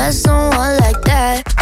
[0.00, 1.59] met someone like that.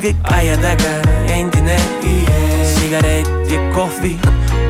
[0.00, 1.76] teil kõik aia taga endine.
[2.64, 4.18] sigaret ja kohvi,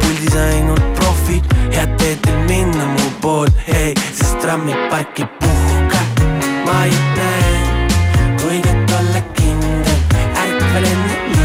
[0.01, 5.99] puldis ainult profid, head teed teil minna mu poole, hei, sest trammiparki puhka.
[6.67, 7.87] ma ei näe,
[8.43, 10.01] kuidas olla kindel,
[10.35, 11.40] ärkvel enne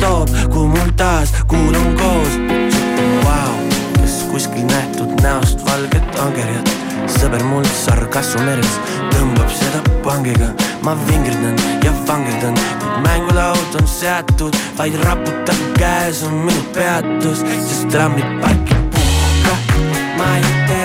[0.00, 2.34] toob, kuhu mul taas kuulun koos.
[3.24, 3.54] Vau,
[4.00, 6.72] kas kuskil nähtud näost valget angerjat,
[7.18, 8.78] sõber mul sarkassu meres
[9.14, 10.50] tõmbab seda pangiga,
[10.82, 17.88] ma vingerdan ja vangerdan, kuid mängulaud on seatud, vaid raputab käes on minu peatus, sest
[17.92, 19.56] trammiparki puhka,
[20.18, 20.79] ma ei tea,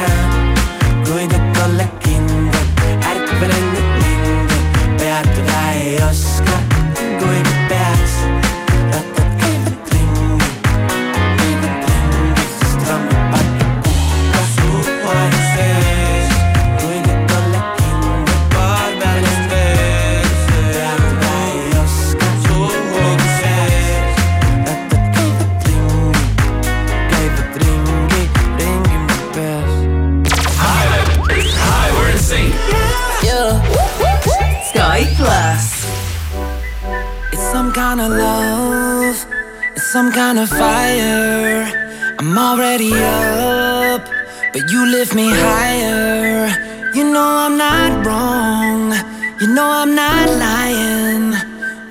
[38.05, 39.25] of love,
[39.75, 41.65] it's some kind of fire.
[42.19, 44.05] I'm already up,
[44.53, 46.47] but you lift me higher.
[46.93, 48.93] You know I'm not wrong,
[49.41, 51.33] you know I'm not lying.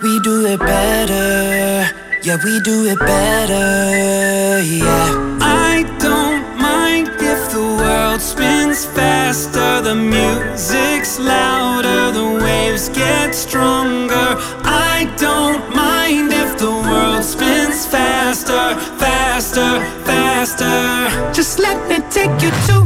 [0.03, 1.91] We do it better,
[2.22, 5.38] yeah, we do it better, yeah.
[5.41, 14.28] I don't mind if the world spins faster, the music's louder, the waves get stronger.
[14.64, 21.32] I don't mind if the world spins faster, faster, faster.
[21.32, 22.84] Just let me take you to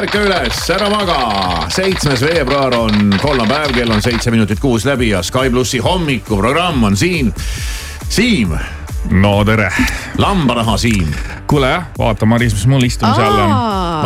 [0.00, 1.16] ärka üles, ära maga.
[1.68, 6.96] seitsmes veebruar on kolmapäev, kell on seitse minutit kuus läbi ja Sky plussi hommikuprogramm on
[6.96, 7.34] siin.
[8.08, 8.54] Siim.
[9.10, 9.68] no tere.
[10.18, 11.12] lambanaha Siim.
[11.46, 13.52] kuule jah, vaata Maris, mis mul istumise all on.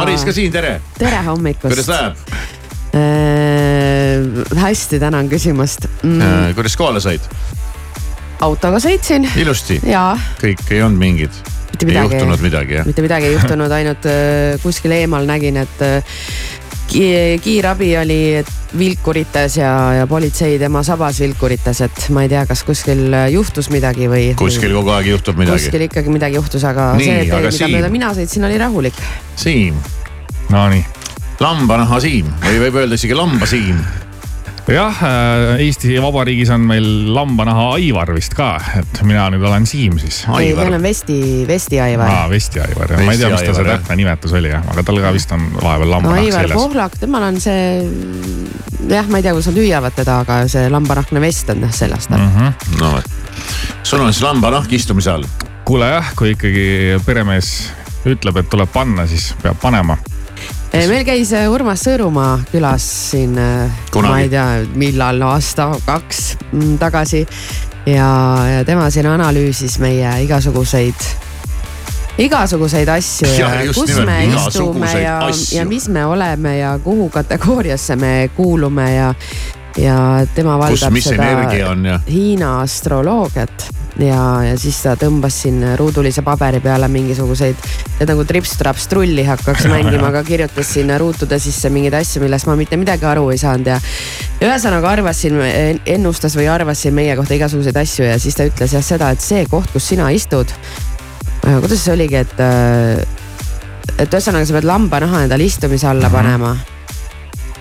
[0.00, 0.81] Maris ka siin, tere.
[0.99, 1.69] tere hommikust.
[1.69, 2.14] kuidas läheb
[2.94, 4.58] äh,?
[4.58, 6.20] hästi, tänan küsimast mm..
[6.20, 7.20] Äh, kuidas kohale said?
[8.41, 9.31] autoga sõitsin.
[9.37, 9.79] ilusti?
[9.87, 10.19] jaa.
[10.43, 11.53] kõik ei olnud mingid
[11.84, 12.14] mitte midagi.
[12.14, 12.86] ei juhtunud midagi jah?
[12.88, 16.20] mitte midagi ei juhtunud, ainult äh, kuskil eemal nägin, et äh,
[17.44, 18.20] kiirabi oli
[18.78, 23.70] vilkurites ja, ja politsei tema sabas vilkurites, et ma ei tea, kas kuskil äh, juhtus
[23.75, 24.32] midagi või.
[24.38, 25.64] kuskil kogu aeg juhtub midagi.
[25.64, 27.76] kuskil ikkagi midagi juhtus, aga Nii, see tee, mida Siim...
[27.78, 29.04] mööda mina sõitsin, oli rahulik.
[29.40, 29.81] Siim.
[30.52, 30.84] Nonii.
[31.40, 33.81] lambanaha Siim või võib öelda isegi lambasiim
[34.72, 39.99] jah, äh, Eesti Vabariigis on meil lambanaha Aivar vist ka, et mina nüüd olen Siim
[40.00, 40.22] siis.
[40.38, 41.19] ei, meil on Vesti,
[41.49, 42.08] Vesti Aivar.
[42.08, 45.00] aa, Vesti Aivar, ma ei tea, mis ta see täpne nimetus oli jah, aga tal
[45.05, 46.40] ka vist on vahepeal lambanahk no, seljas.
[46.40, 47.61] Aivar Pohlak, temal on see,
[48.88, 52.08] jah, ma ei tea, kus nad hüüavad teda, aga see lambanahkne vest on jah seljas
[52.08, 52.32] tal mm.
[52.38, 52.81] -hmm.
[52.81, 53.10] no vot,
[53.82, 55.28] sul on siis lambanahk istumise all.
[55.64, 56.67] kuule jah, kui ikkagi
[57.05, 57.55] peremees
[58.08, 59.96] ütleb, et tuleb panna, siis peab panema
[60.74, 67.24] meil käis äh, Urmas Sõõrumaa külas siin, äh, ma ei tea, millal, aasta-kaks mm, tagasi.
[67.86, 68.08] ja,
[68.48, 71.06] ja tema siin analüüsis meie igasuguseid,
[72.18, 75.19] igasuguseid asju ja, ja kus nimelt, me istume ja,
[75.52, 79.14] ja mis me oleme ja kuhu kategooriasse me kuulume ja
[79.81, 79.96] ja
[80.34, 83.66] tema valdab seda Hiina astroloogiat
[83.98, 87.66] ja, ja siis ta tõmbas siin ruudulise paberi peale mingisuguseid,
[88.00, 92.56] et nagu trips-traps trulli hakkaks mängima, aga kirjutas sinna ruutude sisse mingeid asju, millest ma
[92.58, 93.78] mitte midagi aru ei saanud ja.
[94.43, 95.40] ühesõnaga arvasin,
[95.96, 99.24] ennustas või arvas siin meie kohta igasuguseid asju ja siis ta ütles jah seda, et
[99.24, 100.50] see koht, kus sina istud.
[101.44, 102.38] kuidas see oligi, et,
[103.98, 106.16] et ühesõnaga sa pead lambanaha endale istumise alla mhm.
[106.19, 106.54] panema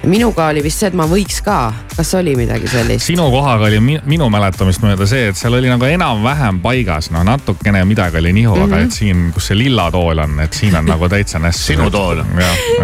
[0.09, 1.57] minuga oli vist see, et ma võiks ka,
[1.95, 3.07] kas oli midagi sellist?
[3.07, 7.83] sinu kohaga oli minu mäletamist mööda see, et seal oli nagu enam-vähem paigas, no natukene
[7.87, 8.65] midagi oli nihu mm, -hmm.
[8.65, 8.85] aga mhm.
[8.85, 11.65] et siin, kus see lilla tool on, et siin on nagu täitsa nässu.
[11.73, 12.23] sinu tool.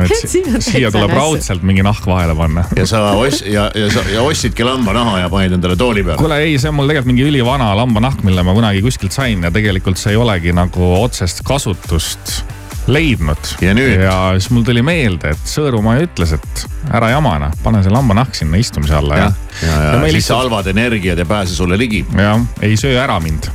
[0.69, 2.63] siia tuleb raudselt mingi nahk vahele panna.
[2.75, 6.17] ja sa ost- ja, ja sa ja ostsidki lambanaha ja panid endale tooli peale.
[6.17, 9.51] kuule ei, see on mul tegelikult mingi ülivana lambanahk, mille ma kunagi kuskilt sain ja
[9.51, 12.58] tegelikult see ei olegi nagu otsest kasutust
[12.89, 13.53] leidnud.
[13.61, 14.01] ja nüüd?
[14.03, 16.65] ja siis mul tuli meelde, et Sõõrumaa ütles, et
[16.95, 19.29] ära jamana, pane see lambanahk sinna istumise alla ja.
[19.61, 20.43] ja, ja, ja siis lihtsalt...
[20.43, 22.03] halvad energiad ei pääse sulle ligi.
[22.17, 23.51] jah, ei söö ära mind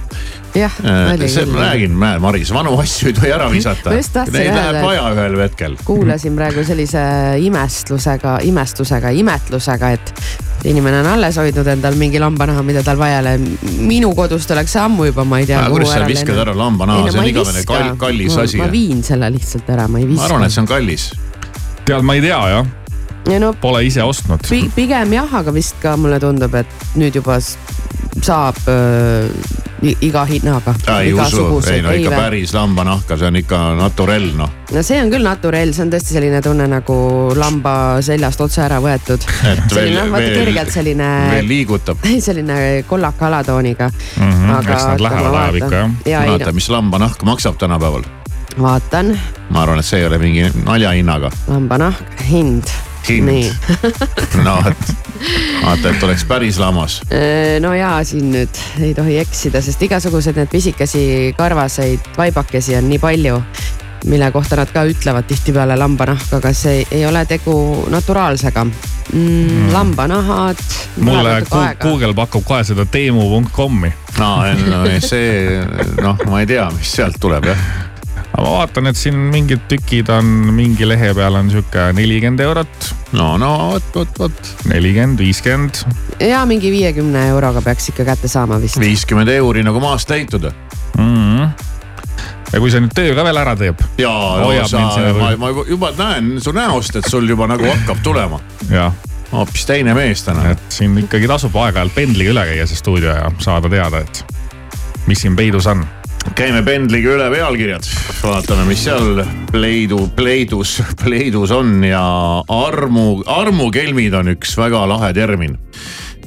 [0.54, 1.50] jah, äh, oli küll.
[1.52, 3.94] ma räägin, näe Maris, vanu asju ei tohi ära visata.
[3.94, 5.76] Neid läheb vaja ühel hetkel.
[5.84, 7.04] kuulasin praegu sellise
[7.42, 10.14] imestlusega, imestusega, imetlusega, et
[10.70, 13.34] inimene on alles hoidnud endal mingi lambanaha, mida tal vaja ei ole.
[13.84, 15.66] minu kodust oleks ammu juba, ma ei tea.
[15.70, 18.62] kuidas sa viskad ära lambanaha, see on igavene kall, kallis asi.
[18.62, 20.22] ma viin selle lihtsalt ära, ma ei viska.
[20.22, 21.10] ma arvan, et see on kallis.
[21.84, 22.72] tead, ma ei tea jah
[23.30, 24.64] ja no, Pole ise ostnud pi.
[24.74, 27.40] pigem jah, aga vist ka mulle tundub, et nüüd juba
[28.22, 30.74] saab äh, iga hinnaga.
[31.00, 34.50] ei usu, ei no ikka päris lambanahka, see on ikka naturell noh.
[34.72, 36.96] no see on küll naturell, see on tõesti selline tunne nagu
[37.36, 39.24] lamba seljast otse ära võetud.
[39.74, 41.10] selline noh, vaata kergelt selline.
[41.34, 42.08] veel liigutab.
[42.28, 44.32] selline kollaka alatooniga mm.
[44.32, 44.72] -hmm, aga.
[44.78, 46.00] eks nad lähevad ajab ikka jah.
[46.14, 48.08] ja, vaata, mis lambanahk maksab tänapäeval.
[48.60, 49.14] vaatan.
[49.50, 51.32] ma arvan, et see ei ole mingi naljahinnaga.
[51.48, 52.72] lambanahk, hind
[53.08, 53.52] hind.
[54.46, 54.90] no vot,
[55.64, 57.00] vaata, et oleks päris lammas.
[57.10, 61.06] Äh, no ja siin nüüd ei tohi eksida, sest igasuguseid need pisikesi
[61.38, 63.40] karvaseid vaibakesi on nii palju
[64.04, 67.54] mille kohta nad ka ütlevad tihtipeale lambanahk, aga see ei ole tegu
[67.90, 68.74] naturaalsega mm,.
[69.14, 69.72] Mm.
[69.72, 70.60] lambanahad.
[71.00, 71.38] mulle
[71.80, 73.92] Google pakub kohe seda teemu.com-i.
[74.18, 74.30] no,
[74.68, 75.64] no see
[76.02, 77.66] noh, ma ei tea, mis sealt tuleb jah
[78.34, 80.26] aga ma vaatan, et siin mingid tükid on,
[80.56, 82.88] mingi lehe peal on sihuke nelikümmend eurot.
[83.14, 84.50] no, no vot, vot, vot.
[84.70, 85.84] nelikümmend, viiskümmend.
[86.18, 88.80] ja mingi viiekümne euroga peaks ikka kätte saama vist.
[88.82, 91.06] viiskümmend euri nagu maast leitud mm.
[91.06, 91.70] -hmm
[92.54, 93.80] ja kui see nüüd töö ka veel ära teeb.
[93.98, 94.84] jaa, no sa,
[95.18, 98.38] ma, ma juba näen su näost, et sul juba nagu hakkab tulema.
[99.32, 100.50] hoopis teine mees täna.
[100.54, 104.24] et siin ikkagi tasub aeg-ajalt pendliga üle käia see stuudio ja saada teada, et
[105.06, 105.82] mis siin peidus on
[106.32, 107.86] käime pendliga üle pealkirjad,
[108.24, 109.20] vaatame, mis seal
[109.52, 112.04] Pleidu, Pleidus, Pleidus on ja
[112.50, 115.58] armu, armukelmid on üks väga lahe termin.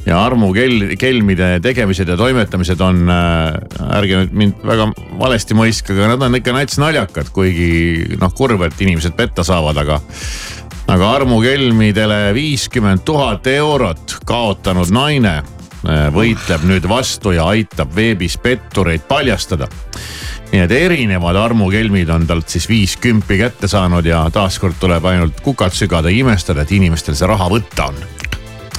[0.08, 3.58] ja armukel-, kelmide tegemised ja toimetamised on äh,,
[3.98, 4.86] ärge nüüd mind väga
[5.20, 9.82] valesti mõistke, aga nad on ikka nats naljakad, kuigi noh, kurb, et inimesed petta saavad,
[9.84, 10.00] aga
[10.88, 15.42] aga armukelmidele viiskümmend tuhat eurot kaotanud naine
[16.14, 19.68] võitleb nüüd vastu ja aitab veebis pettureid paljastada.
[20.52, 25.42] nii et erinevad armukelmid on talt siis viis kümpi kätte saanud ja taaskord tuleb ainult
[25.44, 27.96] kukad sügada ja imestada, et inimestel see raha võtta on.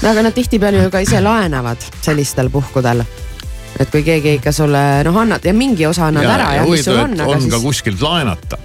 [0.02, 3.04] no aga nad tihtipeale ju ka ise laenavad sellistel puhkudel
[3.78, 6.66] et kui keegi ikka sulle noh annad ja mingi osa annad ja, ära ja, ja
[6.70, 7.14] mis sul on.
[7.20, 7.52] on siis...
[7.52, 8.58] ka kuskilt laenata.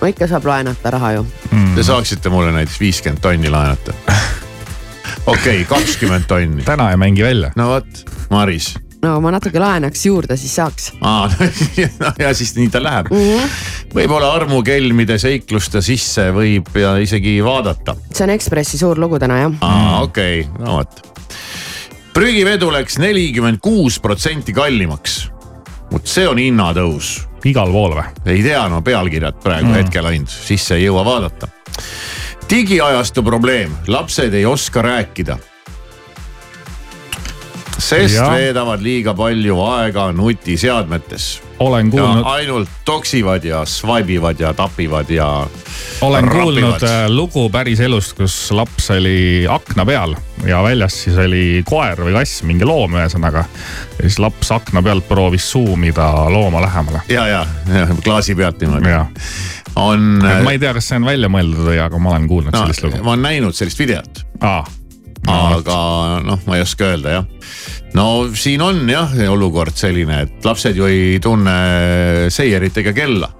[0.00, 1.74] no ikka saab laenata raha ju mm..
[1.74, 3.94] Te saaksite mulle näiteks viiskümmend tonni laenata.
[5.26, 6.64] okei okay,, kakskümmend tonni.
[6.66, 7.52] täna ei mängi välja.
[7.56, 10.90] no vot, Maris no ma natuke laenaks juurde, siis saaks.
[11.00, 11.30] aa,
[12.00, 13.54] no ja siis nii ta läheb mm -hmm..
[13.94, 17.96] võib-olla armukelmide seikluste sisse võib ja isegi vaadata.
[18.12, 19.58] see on Ekspressi suur lugu täna jah.
[19.60, 21.12] aa, okei okay., no vot
[22.12, 25.30] prügivedu läks nelikümmend kuus protsenti kallimaks.
[25.92, 27.22] vot see on hinnatõus.
[27.44, 28.06] igal pool või?
[28.26, 29.78] ei tea, no pealkirjad praegu mm.
[29.80, 31.48] hetkel ainult, sisse ei jõua vaadata.
[32.52, 35.38] Digiajastu probleem, lapsed ei oska rääkida.
[37.78, 38.28] sest ja.
[38.30, 42.22] veedavad liiga palju aega nutiseadmetes olen kuulnud.
[42.26, 45.46] ainult toksivad ja swipe ivad ja tapivad ja.
[46.00, 46.42] olen rapivad.
[46.42, 50.16] kuulnud äh, lugu päris elust, kus laps oli akna peal
[50.46, 53.44] ja väljas siis oli koer või kass, mingi loom ühesõnaga.
[53.98, 57.02] ja siis laps akna pealt proovis suumida looma lähemale.
[57.08, 58.94] ja, ja, ja klaasi pealt niimoodi.
[59.76, 60.20] on.
[60.44, 62.86] ma ei tea, kas see on välja mõeldud või, aga ma olen kuulnud no, sellist
[62.86, 63.02] lugu.
[63.02, 64.24] ma olen näinud sellist videot.
[64.40, 64.64] aa
[65.30, 65.76] aga
[66.24, 67.26] noh, ma ei oska öelda jah.
[67.94, 71.54] no siin on jah olukord selline, et lapsed ju ei tunne
[72.32, 73.30] seierit ega kella.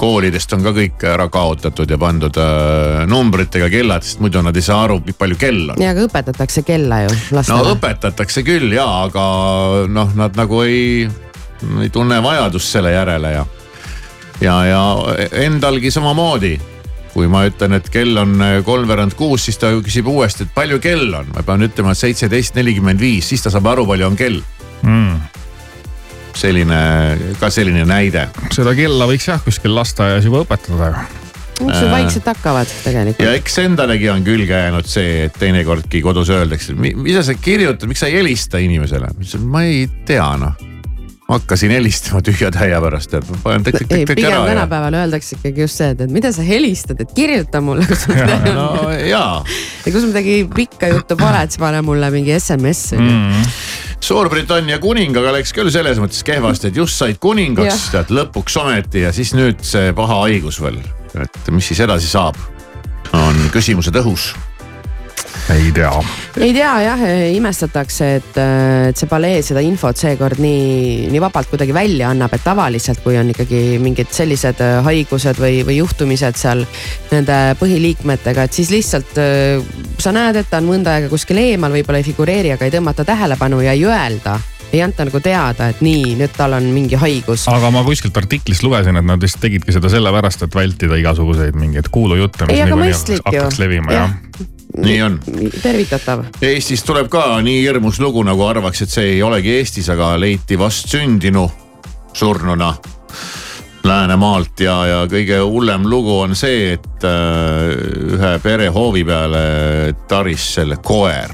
[0.00, 4.64] koolidest on ka kõik ära kaotatud ja pandud äh, numbritega kellad, sest muidu nad ei
[4.64, 5.82] saa aru, palju kell on.
[5.82, 7.58] ja, aga õpetatakse kella ju lastele.
[7.58, 9.24] no õpetatakse küll ja, aga
[9.88, 11.06] noh, nad nagu ei,
[11.84, 13.46] ei tunne vajadust selle järele ja
[14.40, 14.82] ja, ja
[15.44, 16.56] endalgi samamoodi
[17.14, 20.80] kui ma ütlen, et kell on äh, kolmveerand kuus, siis ta küsib uuesti, et palju
[20.82, 24.18] kell on, ma pean ütlema, et seitseteist nelikümmend viis, siis ta saab aru, palju on
[24.18, 24.38] kell
[24.86, 25.16] mm.
[26.38, 26.78] selline,
[27.40, 28.28] ka selline näide.
[28.54, 31.08] seda kella võiks jah kuskil lasteaias juba õpetada ju
[31.60, 33.20] miks sul vaikselt hakkavad tegelikult.
[33.26, 38.00] ja eks endalegi on külge jäänud see, et teinekordki kodus öeldakse, mida sa kirjutad, miks
[38.00, 39.12] sa ei helista inimesele,
[39.44, 40.69] ma ei tea noh
[41.30, 44.14] hakkasin helistama tühja-täia pärast, et panen tõk-tõk-tõk ära.
[44.14, 45.04] pigem tänapäeval ja...
[45.04, 48.50] öeldakse ikkagi just see, et, et mida sa helistad, et kirjuta mulle, kui sul midagi
[48.50, 48.58] on.
[48.58, 49.38] no jaa.
[49.84, 53.46] ja kui sul midagi pikka juttu pole, et siis pane mulle mingi SMS mm.
[54.10, 59.12] Suurbritannia kuningaga läks küll selles mõttes kehvasti, et just said kuningaks, tead lõpuks ometi ja
[59.14, 60.80] siis nüüd see paha haigus veel.
[61.20, 62.38] et mis siis edasi saab,
[63.14, 64.32] on küsimused õhus
[65.54, 65.90] ei tea.
[66.40, 67.02] ei tea jah,
[67.34, 68.38] imestatakse, et,
[68.90, 73.18] et see palee seda infot seekord nii, nii vabalt kuidagi välja annab, et tavaliselt, kui
[73.20, 76.64] on ikkagi mingid sellised äh, haigused või, või juhtumised seal
[77.10, 79.18] nende põhiliikmetega, et siis lihtsalt
[80.00, 83.06] sa näed, et ta on mõnda aega kuskil eemal, võib-olla ei figureeri, aga ei tõmmata
[83.08, 84.38] tähelepanu ja ei öelda
[84.70, 87.48] ei anta nagu teada, et nii, nüüd tal on mingi haigus.
[87.50, 91.90] aga ma kuskilt artiklist lugesin, et nad vist tegidki seda sellepärast, et vältida igasuguseid mingeid
[91.90, 95.18] kuulujutte, mis niikuinii hakkaks levima ja, ja nii on.
[95.62, 96.24] tervitatav.
[96.42, 100.58] Eestis tuleb ka nii hirmus lugu, nagu arvaks, et see ei olegi Eestis, aga leiti
[100.58, 101.48] vastsündinu
[102.12, 102.74] surnuna
[103.84, 107.70] Läänemaalt ja, ja kõige hullem lugu on see, et äh,
[108.12, 111.32] ühe pere hoovi peale taris selle koer.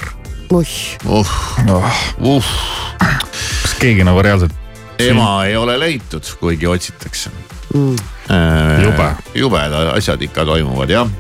[1.11, 1.33] uh,
[1.67, 2.53] uh, uh.
[3.01, 4.55] kas keegi nagu reaalselt?
[5.03, 7.31] ema ei ole leitud, kuigi otsitakse
[7.75, 7.97] mm..
[8.31, 9.11] Äh, jube.
[9.35, 11.11] jubedad asjad ikka toimuvad jah,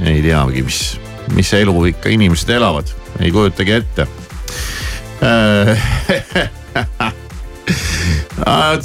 [0.00, 0.82] ei teagi, mis
[1.34, 4.08] mis elu ikka inimesed elavad, ei kujutagi ette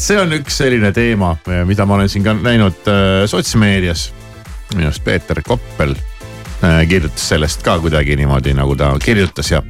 [0.01, 1.35] see on üks selline teema,
[1.67, 4.11] mida ma olen siin ka näinud äh, sotsmeedias.
[4.75, 5.95] minu arust Peeter Koppel
[6.63, 9.61] äh, kirjutas sellest ka kuidagi niimoodi, nagu ta kirjutas ja.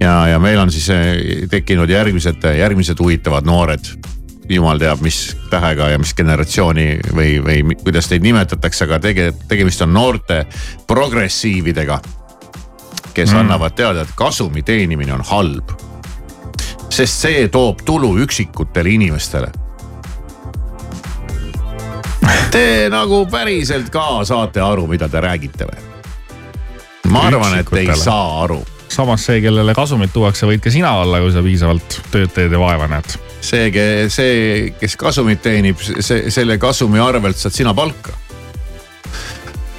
[0.00, 1.02] ja, ja meil on siis äh,
[1.50, 3.92] tekkinud järgmised, järgmised huvitavad noored
[4.50, 9.82] jumal teab, mis tähega ja mis generatsiooni või, või kuidas neid nimetatakse, aga tege-, tegemist
[9.86, 10.44] on noorte
[10.86, 12.00] progressiividega.
[13.14, 13.38] kes mm.
[13.38, 15.70] annavad teada, et kasumi teenimine on halb.
[16.90, 19.52] sest see toob tulu üksikutele inimestele.
[22.50, 25.88] Te nagu päriselt ka saate aru, mida te räägite või?
[27.10, 31.20] ma arvan, et ei saa aru samas see, kellele kasumit tuuakse, võid ka sina olla,
[31.22, 36.58] kui sa piisavalt tööd teed ja vaeva näed see, see, kes kasumit teenib, see, selle
[36.58, 38.12] kasumi arvelt saad sina palka.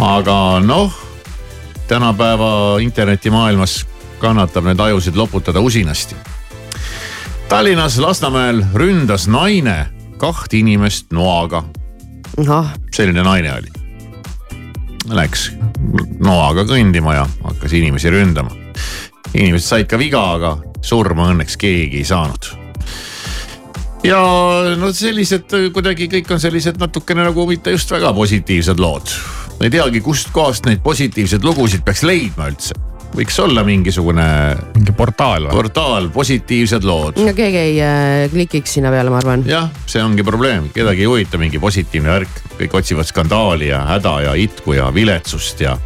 [0.02, 0.94] aga noh,
[1.88, 3.86] tänapäeva internetimaailmas
[4.20, 6.16] kannatab neid ajusid loputada usinasti.
[7.50, 9.86] Tallinnas Lasnamäel ründas naine
[10.18, 11.64] kaht inimest noaga.
[12.96, 13.68] selline naine oli.
[15.10, 15.52] Läks
[16.20, 18.50] noaga kõndima ja hakkas inimesi ründama.
[19.34, 22.62] inimesed said ka viga, aga surma õnneks keegi ei saanud
[24.06, 24.22] ja
[24.80, 29.14] no sellised kuidagi kõik on sellised natukene nagu mitte just väga positiivsed lood.
[29.60, 32.78] ma ei teagi, kustkohast neid positiivseid lugusid peaks leidma üldse
[33.16, 34.26] võiks olla mingisugune.
[34.76, 35.56] mingi portaal või?
[35.60, 37.20] portaal, positiivsed lood.
[37.22, 39.46] no keegi ei äh, klikiks sinna peale, ma arvan.
[39.48, 44.18] jah, see ongi probleem, kedagi ei huvita mingi positiivne värk, kõik otsivad skandaali ja häda
[44.30, 45.78] ja itku ja viletsust ja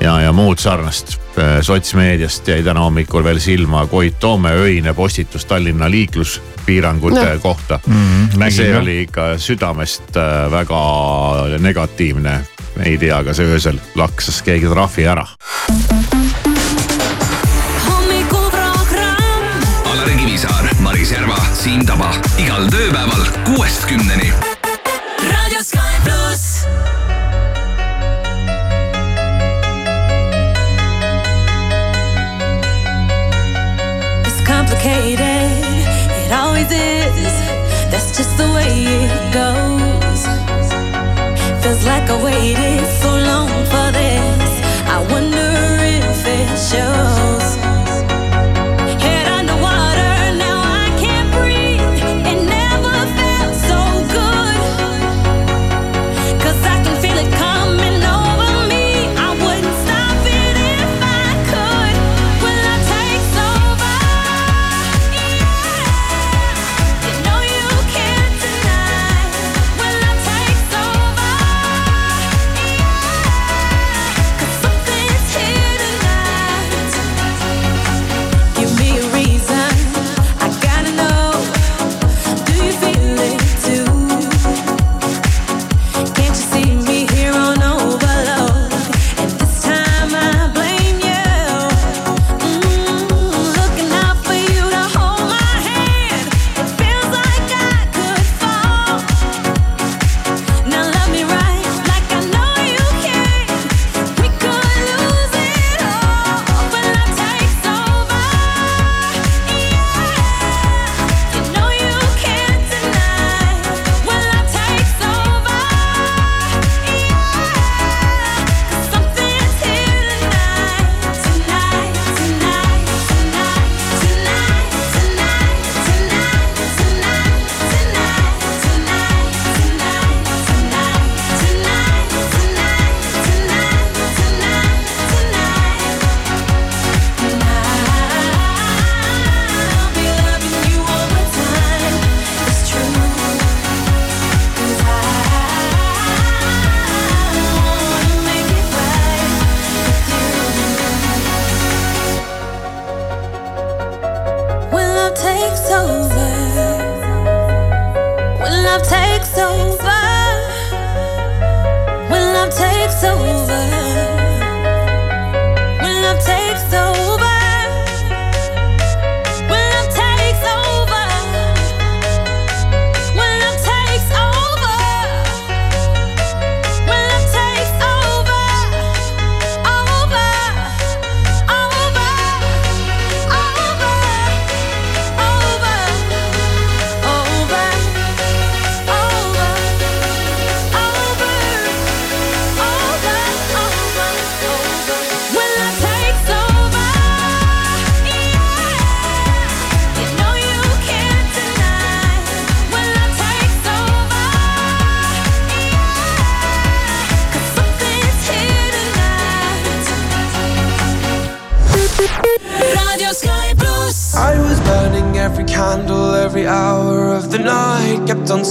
[0.00, 1.18] ja, ja muud sarnast.
[1.38, 7.40] Äh, sotsmeediast jäi täna hommikul veel silma Koit Toome öine postitus Tallinna liikluspiirangute no.
[7.40, 8.28] kohta mm.
[8.28, 8.82] -hmm, see jah.
[8.82, 10.78] oli ikka südamest äh, väga
[11.58, 12.40] negatiivne.
[12.84, 15.26] ei tea, kas öösel laksas keegi trahvi ära.
[19.84, 24.53] Alari Kivisaar, Maris Järva, Siim Taba igal tööpäeval kuuest kümneni.
[34.84, 35.16] Complicated.
[36.24, 37.34] It always is.
[37.90, 40.22] That's just the way it goes.
[41.62, 44.50] Feels like I waited so long for this.
[44.86, 45.33] I wonder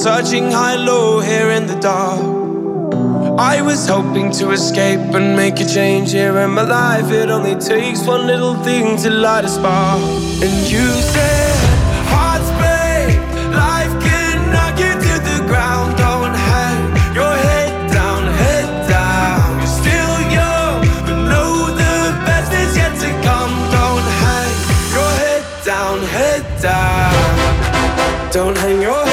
[0.03, 2.19] searching high low here in the dark.
[3.39, 7.09] I was hoping to escape and make a change here in my life.
[7.09, 10.01] It only takes one little thing to light a spark.
[10.43, 11.55] And you said,
[12.11, 13.15] Hearts break,
[13.55, 15.95] life can knock you to the ground.
[15.95, 16.83] Don't hang
[17.15, 19.47] your head down, head down.
[19.61, 21.51] You're still young, but know
[21.83, 21.95] the
[22.27, 23.53] best is yet to come.
[23.77, 24.51] Don't hang
[24.95, 28.31] your head down, head down.
[28.33, 29.12] Don't hang your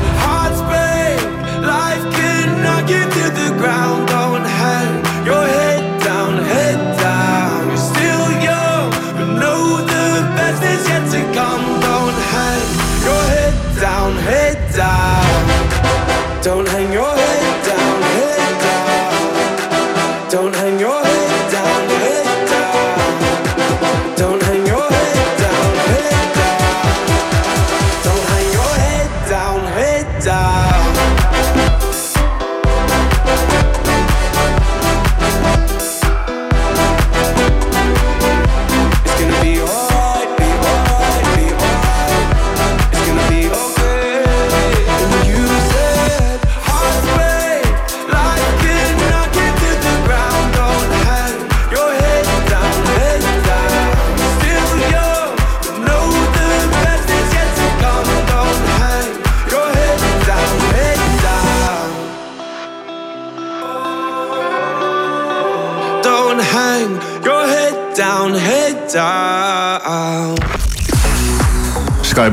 [2.63, 3.80] knock you to the ground.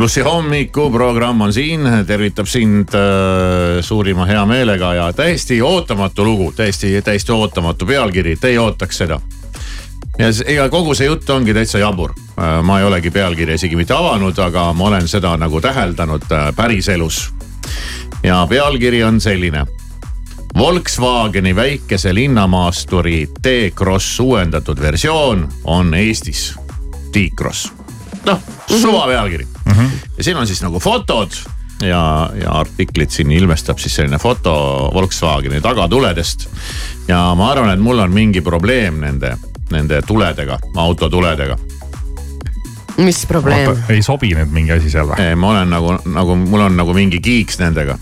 [0.09, 7.33] Plussi hommikuprogramm on siin, tervitab sind äh, suurima heameelega ja täiesti ootamatu lugu, täiesti, täiesti
[7.33, 9.21] ootamatu pealkiri, te ei ootaks seda.
[10.18, 12.14] ja ega kogu see jutt ongi täitsa jabur.
[12.62, 17.29] ma ei olegi pealkirja isegi mitte avanud, aga ma olen seda nagu täheldanud äh, päriselus.
[18.23, 19.66] ja pealkiri on selline.
[20.59, 26.55] Volkswageni väikese linnamaasturi T-Cross uuendatud versioon on Eestis
[27.12, 27.73] T-Cross.
[28.25, 28.40] noh,
[28.81, 29.58] suva pealkiri mm.
[29.79, 30.17] -hmm.
[30.19, 31.33] ja siin on siis nagu fotod
[31.83, 36.49] ja, ja artiklid siin ilmestab siis selline foto Volkswageni tagatuledest.
[37.09, 39.37] ja ma arvan, et mul on mingi probleem nende,
[39.71, 41.59] nende tuledega, auto tuledega.
[42.97, 43.77] mis probleem?
[43.88, 45.35] ei sobi nüüd mingi asi seal või?
[45.37, 47.99] ma olen nagu, nagu mul on nagu mingi kiiks nendega.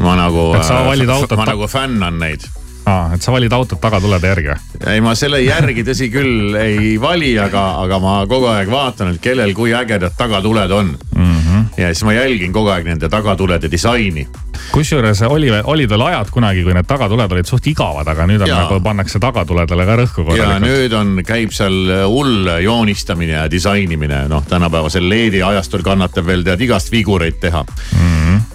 [0.00, 2.44] ma nagu, Et sa valid autot ma nagu fännan neid
[2.88, 4.56] aa, et sa valid autot tagatulede järgi?
[4.86, 9.22] ei, ma selle järgi tõsi küll ei vali, aga, aga ma kogu aeg vaatan, et
[9.22, 11.38] kellel kui ägedad tagatuled on mm.
[11.38, 11.64] -hmm.
[11.76, 14.26] ja siis ma jälgin kogu aeg nende tagatulede disaini.
[14.72, 18.48] kusjuures oli, olid veel ajad kunagi, kui need tagatuled olid suht igavad, aga nüüd on
[18.48, 18.62] Jaa.
[18.62, 20.68] nagu pannakse tagatuledele ka rõhku ja korralikult.
[20.68, 26.60] nüüd on, käib seal hull joonistamine ja disainimine, noh tänapäevasel LED-i ajastul kannatab veel tead
[26.60, 27.98] igast vigureid teha mm.
[27.98, 28.47] -hmm.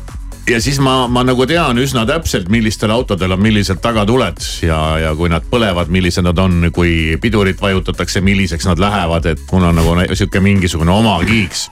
[0.49, 5.13] Ja siis ma, ma nagu tean üsna täpselt, millistel autodel on millised tagatuled ja, ja
[5.15, 9.79] kui nad põlevad, millised nad on, kui pidurit vajutatakse, milliseks nad lähevad, et mul on
[9.79, 11.69] nagu sihuke mingisugune oma kiiks.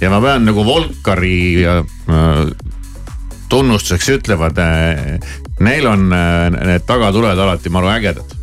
[0.00, 1.84] ja ma pean nagu Volkari äh,
[3.48, 4.58] tunnustuseks ütlevad,
[5.60, 8.37] neil on äh, need tagatuled alati maru ägedad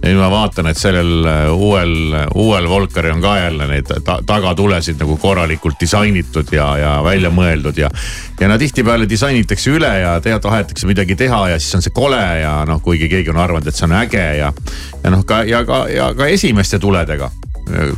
[0.00, 4.18] ja nüüd ma vaatan, et sellel äh, uuel, uuel Volkari on ka jälle neid ta
[4.26, 7.90] tagatulesid nagu korralikult disainitud ja, ja välja mõeldud ja.
[8.40, 12.22] ja no tihtipeale disainitakse üle ja tead, tahetakse midagi teha ja siis on see kole
[12.40, 14.50] ja noh, kuigi keegi on arvanud, et see on äge ja.
[15.04, 17.30] ja noh, ka ja ka, ja ka esimeste tuledega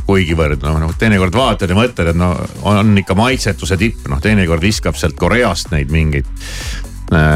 [0.05, 2.33] kuigivõrd noh, noh teinekord vaatad ja mõtled, et no
[2.69, 6.92] on ikka maitsetuse tipp, noh teinekord viskab sealt Koreast neid mingeid äh,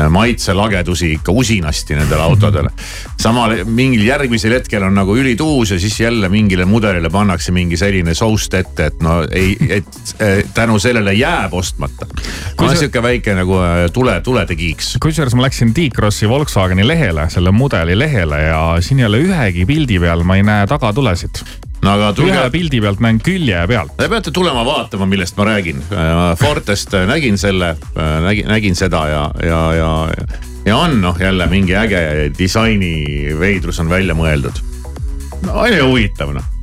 [0.10, 2.69] maitselagedusi ikka usinasti nendele autodele.
[3.19, 8.13] samal mingil järgmisel hetkel on nagu ülituus ja siis jälle mingile mudelile pannakse mingi selline
[8.13, 9.88] soust ette, et no ei, et
[10.21, 12.08] äh, tänu sellele jääb ostmata.
[12.58, 14.95] On sa- sihuke väike nagu äh, tule, tulede kiiks.
[15.03, 19.99] kusjuures ma läksin T-Crossi Volkswageni lehele, selle mudeli lehele ja siin ei ole ühegi pildi
[19.99, 21.43] peal, ma ei näe tagatulesid.
[21.88, 23.93] No aga tulge ühe pildi pealt näen külje pealt.
[24.00, 25.80] Te peate tulema vaatama, millest ma räägin.
[26.41, 27.76] Fortest äh, nägin selle,
[28.26, 29.91] nägin, nägin seda ja, ja, ja,
[30.67, 32.02] ja on noh, jälle mingi äge
[32.38, 34.63] disainiveidrus on välja mõeldud.
[35.45, 36.54] no on ju huvitav noh.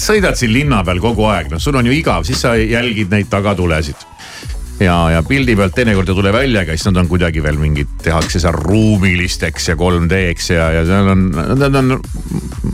[0.00, 3.30] sõidad siin linna peal kogu aeg, noh sul on ju igav, siis sa jälgid neid
[3.30, 4.15] tagatulesid
[4.80, 7.90] ja, ja pildi pealt teinekord ei tule välja, aga siis nad on kuidagi veel mingid,
[8.04, 11.24] tehakse seal ruumilisteks ja 3D-ks ja, ja seal on,
[11.56, 11.94] nad on,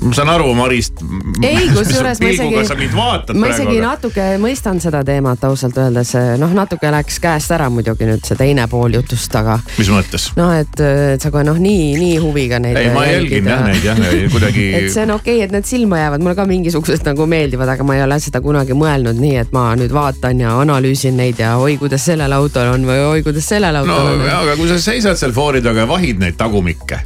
[0.02, 1.02] ma saan aru, Marist.
[1.42, 2.90] ei, kusjuures ma isegi,
[3.38, 8.08] ma isegi aga- natuke mõistan seda teemat ausalt öeldes, noh natuke läks käest ära muidugi
[8.08, 10.30] nüüd see teine pool jutust, aga mis mõttes?
[10.38, 10.82] noh, et,
[11.14, 12.78] et sa kohe noh, nii, nii huviga neid.
[12.80, 14.68] ei, ma jälgin jah neid jah, kuidagi.
[14.80, 17.86] et see on okei okay,, et need silma jäävad, mulle ka mingisugused nagu meeldivad, aga
[17.86, 21.54] ma ei ole seda kunagi mõelnud nii, et ma nüüd vaatan ja analüüsin neid ja
[21.62, 24.22] oi, kuidas kuidas sellel autol on või oi, kuidas sellel autol no, on.
[24.24, 27.02] aga kui sa seisad seal foori taga ja vahid neid tagumikke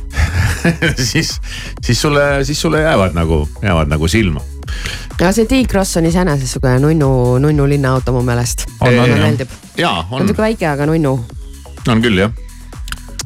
[1.11, 1.33] siis,
[1.83, 4.45] siis sulle, siis sulle jäävad nagu, jäävad nagu silma
[5.19, 7.11] ja see T-Cross on iseenesest sihuke nunnu,
[7.43, 8.69] nunnu linnaauto mu meelest.
[8.79, 9.59] mulle meeldib.
[9.75, 10.21] jaa, on.
[10.21, 11.19] on sihuke väike, aga nunnu.
[11.91, 12.46] on küll jah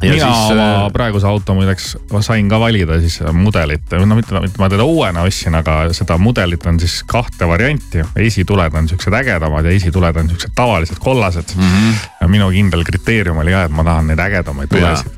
[0.02, 1.92] mina siis, oma äh, praeguse auto muideks
[2.24, 6.64] sain ka valida siis mudelit, no mitte, mitte ma teda uuena ostsin, aga seda mudelit
[6.66, 8.04] on siis kahte varianti.
[8.16, 11.62] esituled on siuksed ägedamad ja esituled on siuksed tavalised kollased mm.
[11.62, 12.06] -hmm.
[12.20, 15.10] ja minu kindel kriteerium oli jah, et ma tahan neid ägedamaid tulesid.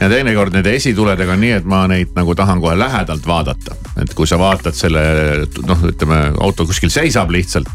[0.00, 3.74] ja teinekord nende esituledega on nii, et ma neid nagu tahan kohe lähedalt vaadata.
[4.02, 5.02] et kui sa vaatad selle
[5.66, 7.68] noh, ütleme auto kuskil seisab lihtsalt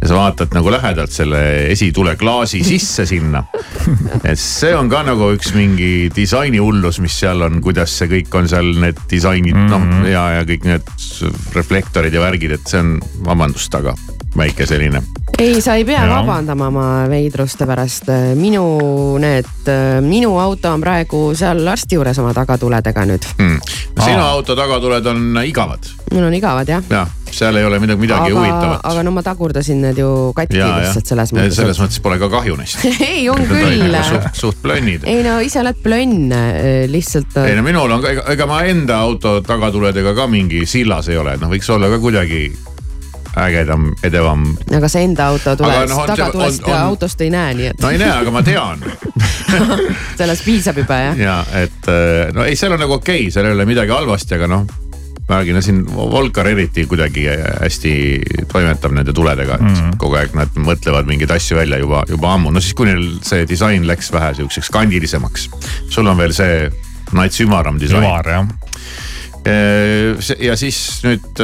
[0.00, 3.44] ja sa vaatad nagu lähedalt selle esitule klaasi sisse sinna.
[4.30, 8.48] et see on ka nagu üks mingi disainihullus, mis seal on, kuidas see kõik on
[8.50, 9.70] seal, need disainid mm -hmm.
[9.70, 10.06] noh mhm.
[10.12, 10.92] ja, ja kõik need
[11.54, 13.96] reflektorid ja värgid, et see on, vabandust, aga
[14.36, 15.02] väike selline.
[15.38, 16.10] ei, sa ei pea ja.
[16.10, 18.10] vabandama oma veidruste pärast.
[18.34, 19.68] minu need,
[20.00, 23.60] minu auto on praegu seal arsti juures oma tagatuledega nüüd mm..
[24.00, 25.88] sinu auto tagatuled on igavad?
[26.12, 26.84] mul on igavad jah.
[26.90, 28.80] jah, seal ei ole midagi, midagi aga, huvitavat.
[28.92, 31.58] aga no ma tagurdasin need ju katki ja, lihtsalt selles mõttes.
[31.58, 33.98] selles mõttes pole ka kahju neist ei, on küll.
[34.10, 35.04] suht, suht plönnid.
[35.08, 36.32] ei no ise oled plönn,
[36.92, 37.36] lihtsalt.
[37.44, 41.36] ei no minul on ka, ega ma enda auto tagatuledega ka mingi sillas ei ole,
[41.40, 42.46] noh, võiks olla ka kuidagi
[43.36, 44.46] ägedam, edevam.
[44.76, 47.82] aga see enda auto tulest no,, tagatulest ja autost ei näe, nii et.
[47.82, 48.82] no ei näe, aga ma tean
[50.18, 51.20] sellest piisab juba jah?
[51.20, 51.92] ja et
[52.34, 54.66] no ei, seal on nagu okei okay,, seal ei ole midagi halvasti, aga noh
[55.26, 57.24] no siin Volkar eriti kuidagi
[57.60, 57.92] hästi
[58.52, 59.96] toimetab nende tuledega, et mm -hmm.
[59.98, 63.48] kogu aeg nad mõtlevad mingeid asju välja juba, juba ammu, no siis kui neil see
[63.48, 65.50] disain läks vähe sihukeseks kandilisemaks.
[65.88, 66.70] sul on veel see
[67.12, 68.04] nats ümaram disain.
[68.04, 68.46] ümar jah
[69.46, 71.42] ja siis nüüd,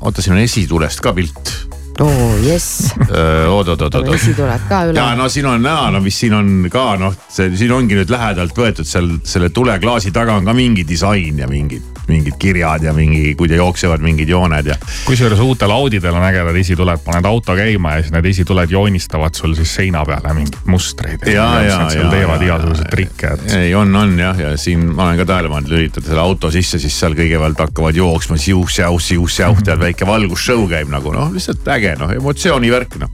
[0.00, 1.69] oota, siin on esitulest ka pilt
[2.00, 2.94] oo oh, jess.
[3.54, 4.14] oot-oot-oot-oot.
[4.16, 4.98] esituled ka üle.
[4.98, 8.12] ja no siin on näha, no mis siin on ka noh, see siin ongi nüüd
[8.12, 12.92] lähedalt võetud seal selle tuleklaasi taga on ka mingi disain ja mingid mingid kirjad ja
[12.92, 14.76] mingi, kui jooksevad mingid jooned ja.
[15.06, 19.54] kusjuures uutel Audidel on ägedad esituled, paned auto käima ja siis need esituled joonistavad sul
[19.58, 21.26] siis seina peale mingeid mustreid.
[21.26, 22.08] ja, ja, ja, ja.
[22.10, 23.46] teevad igasuguseid trikke et....
[23.60, 26.80] ei, on, on jah, ja siin ma olen ka tähele pannud, lülitad selle auto sisse,
[26.82, 31.89] siis seal kõigepealt hakkavad jooksma siuh-säuh, siuh-säuh, tead väike valgusshow käib nagu noh, lihtsalt äge
[31.98, 33.10] noh, emotsioonivärk noh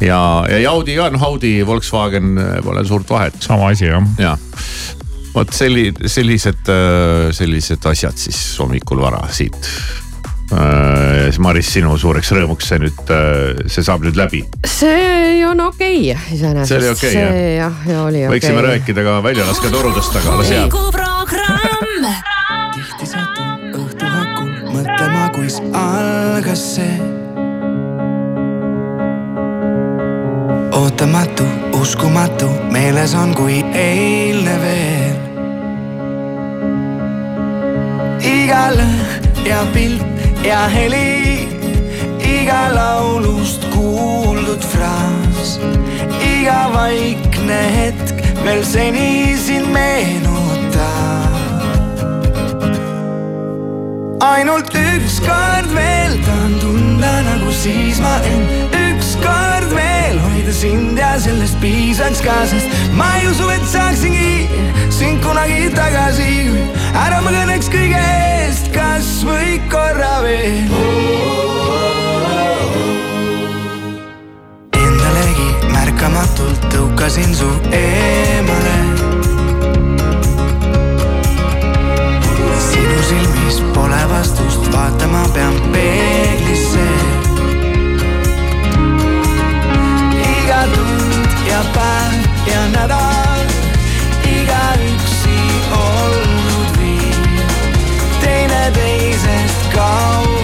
[0.00, 3.36] ja, ja Audi ka, noh Audi, Volkswagen pole suurt vahet.
[3.44, 4.04] sama asi jah.
[4.18, 4.38] jah,
[5.34, 9.58] vot selli-, sellised, äh, sellised asjad siis hommikul vara siit.
[10.50, 14.42] Äh, Maris, sinu suureks rõõmuks see nüüd, äh, see saab nüüd läbi?
[14.66, 16.72] see on okei okay, iseenesest.
[16.72, 18.34] see oli okei okay, see jah, jah oli okei okay..
[18.34, 20.74] võiksime rääkida ka väljalasketorudest, aga las jääb.
[22.74, 27.19] tihti satun õhtu hakul mõtlema, kuis algas see.
[30.80, 31.44] Ootamatu,
[31.80, 35.18] uskumatu, meeles on kui eilne veel.
[38.30, 41.48] Iga lõhn ja pilt ja heli,
[42.24, 45.58] iga laulust kuuldud fraas,
[46.24, 50.40] iga vaikne hetk veel seni sind meenutab.
[54.20, 61.60] ainult ükskord veel tahan tunda nagu siis ma end, ükskord veel hoida sind ja sellest
[61.60, 64.48] piisaks ka, sest ma ei usu, et saaksingi
[64.90, 66.50] sind kunagi tagasi
[66.94, 70.66] ära ma kõneks kõige eest, kas või korra veel.
[74.74, 78.78] Endalegi märkamatult tõukasin su eemale.
[82.70, 86.19] sinu silmis pole vastust, vaatama pean peeglisse.
[90.60, 93.46] Iga tund ja päev ja nädal,
[94.28, 95.40] iga üksi
[95.72, 96.76] olnud
[98.20, 100.39] teineteisest kaugemale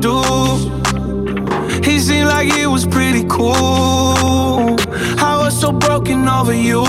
[0.00, 1.84] dude.
[1.84, 4.76] He seemed like he was pretty cool.
[5.22, 6.82] I was so broken over you.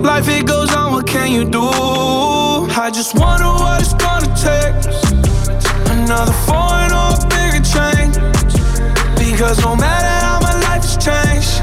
[0.00, 1.62] Life it goes on, what can you do?
[1.62, 4.76] I just wonder what it's gonna take.
[5.96, 8.14] Another foreign or a bigger change.
[9.18, 11.62] Because no matter how my life has changed,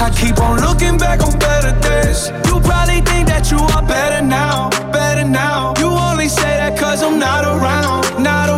[0.00, 2.30] I keep on looking back on better days.
[2.48, 5.74] You probably think that you are better now, better now.
[5.78, 8.53] You only say that cause I'm not around, not around.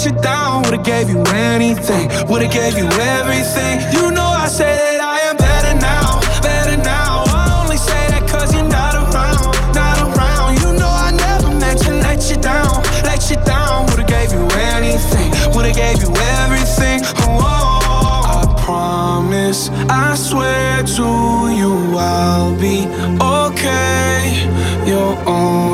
[0.00, 0.62] Let you down.
[0.62, 3.80] Would've gave you anything, would've gave you everything.
[3.92, 7.24] You know I say that I am better now, better now.
[7.28, 10.56] I only say that cause you're not around, not around.
[10.60, 13.86] You know I never meant to let you down, let you down.
[13.90, 17.00] Would've gave you anything, would've gave you everything.
[17.28, 17.84] Oh,
[18.24, 21.08] I promise, I swear to
[21.60, 22.86] you I'll be
[23.20, 24.48] okay.
[24.86, 25.69] You're only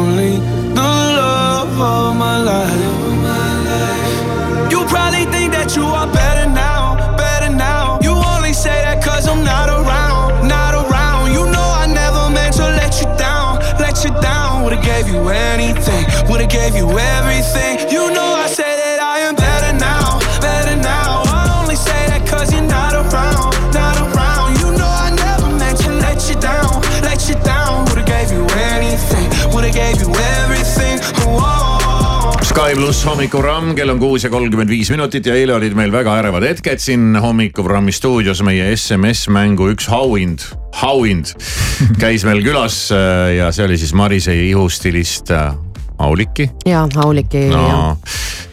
[16.66, 17.78] gave you everything.
[17.94, 21.22] You know I say that I am better now, better now.
[21.38, 24.58] I only say that cause you're not around, not around.
[24.58, 27.86] You know I never meant to let you down, let you down.
[27.86, 28.42] Would've gave you
[28.74, 30.10] anything, would've gave you
[30.42, 30.98] everything.
[31.22, 32.34] Whoa.
[32.42, 36.16] Sky pluss hommikuprogramm, kell on kuus ja kolmkümmend viis minutit ja eile olid meil väga
[36.18, 38.42] ärevad hetked siin hommikuprogrammi stuudios.
[38.42, 40.48] meie SMS-mängu üks auhind,
[40.82, 41.30] auhind
[42.02, 45.52] käis meil külas äh, ja see oli siis Marise ihustilist äh,
[45.98, 46.50] Auliki.
[46.66, 47.96] ja Auliki no,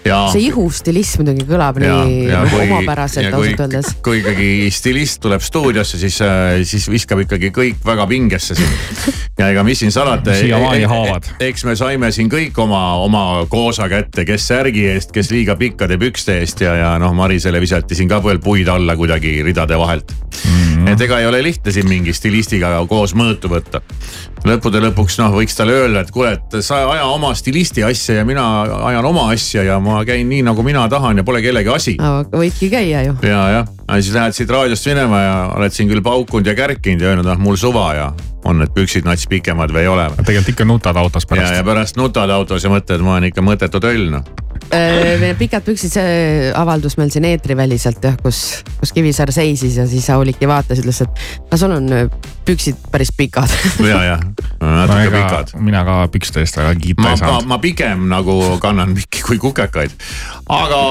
[0.03, 3.91] see ihustilism muidugi kõlab ja, nii ja nagu kui- omapäraselt ausalt öeldes.
[4.03, 6.19] kui ikkagi stilist tuleb stuudiosse, siis,
[6.69, 8.73] siis viskab ikkagi kõik väga pingesse siin.
[9.39, 10.35] ja ega mis siin salata.
[10.37, 11.29] Siiamaani haavad.
[11.43, 15.97] eks me saime siin kõik oma, oma koosa kätte, kes särgi eest, kes liiga pikkade
[16.01, 20.11] pükste eest ja, ja noh, Marisele visati siin ka veel puid alla kuidagi ridade vahelt
[20.11, 20.51] mm.
[20.51, 20.91] -hmm.
[20.91, 23.81] et ega ei ole lihtne siin mingi stilistiga koos mõõtu võtta.
[24.43, 28.25] lõppude lõpuks noh, võiks talle öelda, et kuule, et sa aja oma stilisti asja ja
[28.25, 28.45] mina
[28.89, 31.95] ajan oma asja ja ma käin nii, nagu mina tahan ja pole kellegi asi
[32.33, 33.15] võidki käia ju.
[33.21, 37.13] ja, jah, siis lähed siit raadiost minema ja oled siin küll paukunud ja kärkinud ja
[37.13, 38.13] öelnud, ah mul suva ja
[38.47, 40.07] on need püksid nats pikemad või ei ole.
[40.19, 41.57] tegelikult ikka nutad autos ja, pärast.
[41.59, 44.25] ja pärast nutad autos ja mõtled, ma olen ikka mõttetu töll noh.
[44.73, 50.07] Need pikad püksid, see avaldus meil siin eetriväliselt jah, kus, kus Kivisaar seisis ja siis
[50.13, 52.07] Auliki vaatas, ütles, et no sul on äh,
[52.47, 53.51] püksid päris pikad.
[53.91, 54.17] ja,
[54.61, 55.53] no natuke ega pikad.
[55.61, 57.49] mina ka pükste eest väga kiita ma ei, ma, saanud.
[57.51, 59.93] ma pigem nagu kannan pikki kui kukekaid.
[60.49, 60.81] aga,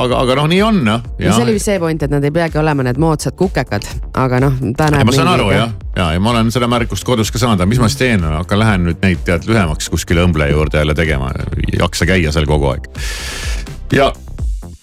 [0.00, 1.06] aga, aga noh, nii on noh.
[1.20, 4.40] ja see oli vist see point, et nad ei peagi olema need moodsad kukekad, aga
[4.42, 5.08] noh, ta näeb.
[5.08, 7.82] ma saan aru jah, ja, ja ma olen seda märkust kodus ka saanud, aga mis
[7.82, 11.78] ma siis teen, hakkan, lähen nüüd neid tead lühemaks kuskile õmble juurde jälle tegema, ei
[11.78, 12.90] jaksa käia seal kogu aeg.
[13.96, 14.10] ja,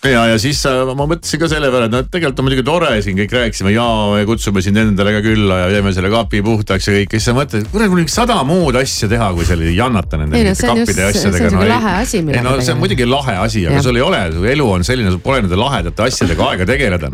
[0.05, 2.89] ja, ja siis ma mõtlesin ka selle peale, et noh, et tegelikult on muidugi tore
[3.01, 6.89] siin kõik rääkisime ja me kutsume sind endale ka külla ja teeme selle kapi puhtaks
[6.89, 9.71] ja kõike, siis sa mõtled, et kurat, mul on sada muud asja teha, kui selle
[9.73, 11.49] jannata nende Ei no kappide ja see on asjadega.
[11.49, 14.45] sihuke lahe asi, ei no see on muidugi lahe asi, aga sul ei ole, su
[14.53, 17.11] elu on selline, sul pole nende lahedate asjadega aega tegeleda.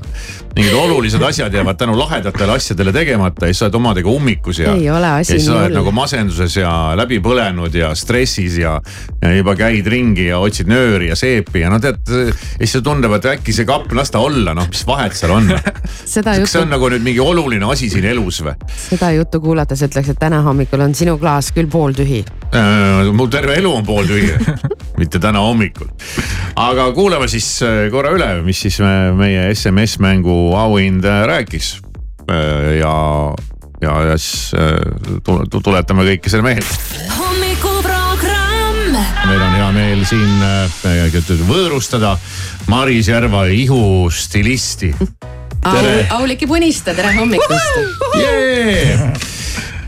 [0.54, 4.76] mingid olulised asjad jäävad tänu lahedatele asjadele tegemata ja siis sa oled omadega ummikus ja.
[4.76, 5.78] Ei ole asi ja nii hull.
[5.80, 8.76] nagu masenduses ja läbi põlenud ja stressis ja,
[9.24, 12.04] ja juba käid ringi ja otsid nööri ja seepi ja no tead.
[12.06, 15.36] ja siis siis tundub, et äkki see kapp, las ta olla, noh, mis vahet seal
[15.36, 15.50] on
[16.16, 16.52] seda juttu.
[16.54, 18.56] see on nagu nüüd mingi oluline asi siin elus või?
[18.74, 23.12] seda juttu kuulates ütleks, et täna hommikul on sinu klaas küll pooltühi äh,.
[23.14, 24.34] mul terve elu on pooltühi
[25.02, 25.90] mitte täna hommikul.
[26.56, 31.76] aga kuulame siis äh, korra üle, mis siis me, meie SMS mängu auhind äh, rääkis.
[32.30, 32.96] Äh, ja,
[33.82, 34.54] ja, ja siis
[35.64, 37.33] tuletame kõike selle meelde
[39.28, 42.16] meil on hea meel siin äh, võõrustada
[42.72, 44.94] Maris Järva ihustilisti.
[46.12, 49.14] Auliki Punista, tere hommikust yeah!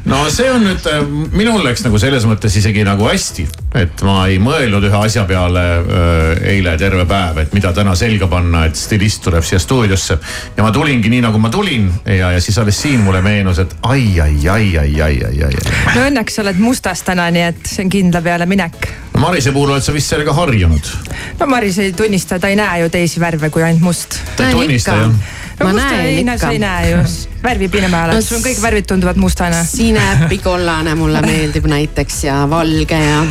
[0.06, 1.02] no see on nüüd, äh,
[1.36, 3.46] minul läks nagu selles mõttes isegi nagu hästi,
[3.82, 8.30] et ma ei mõelnud ühe asja peale äh, eile terve päev, et mida täna selga
[8.32, 10.20] panna, et stilist tuleb siia stuudiosse.
[10.58, 13.76] ja ma tulingi nii nagu ma tulin ja, ja siis alles siin mulle meenus, et
[13.84, 15.66] ai, ai, ai, ai, ai, ai, ai.
[15.96, 19.05] no õnneks oled mustas täna, nii et see on kindla peale minek.
[19.20, 20.92] Marise puhul oled sa vist sellega harjunud?
[21.40, 24.20] no Maris ei tunnista, ta ei näe ju teisi värve kui ainult must.
[24.36, 25.14] ta ei tunnista jah?
[25.60, 26.38] no ma näen ikka.
[26.42, 27.04] sa ei näe ju,
[27.44, 29.64] värvi pinema oled no,, sul kõik värvid tunduvad mustana.
[29.64, 33.24] sinepikollane mulle meeldib näiteks ja valge ja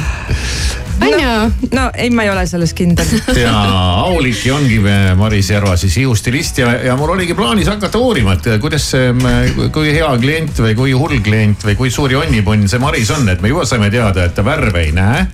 [1.01, 1.69] on ju?
[1.77, 3.09] no ei, ma ei ole selles kindel.
[3.45, 3.55] ja
[4.05, 4.79] Auliki ongi
[5.17, 9.11] Maris Järva siis ihustilist ja, ja mul oligi plaanis hakata uurima, et kuidas see,
[9.75, 13.43] kui hea klient või kui hull klient või kui suur jonnipunn see Maris on, et
[13.45, 15.27] me juba saime teada, et ta värve ei näe.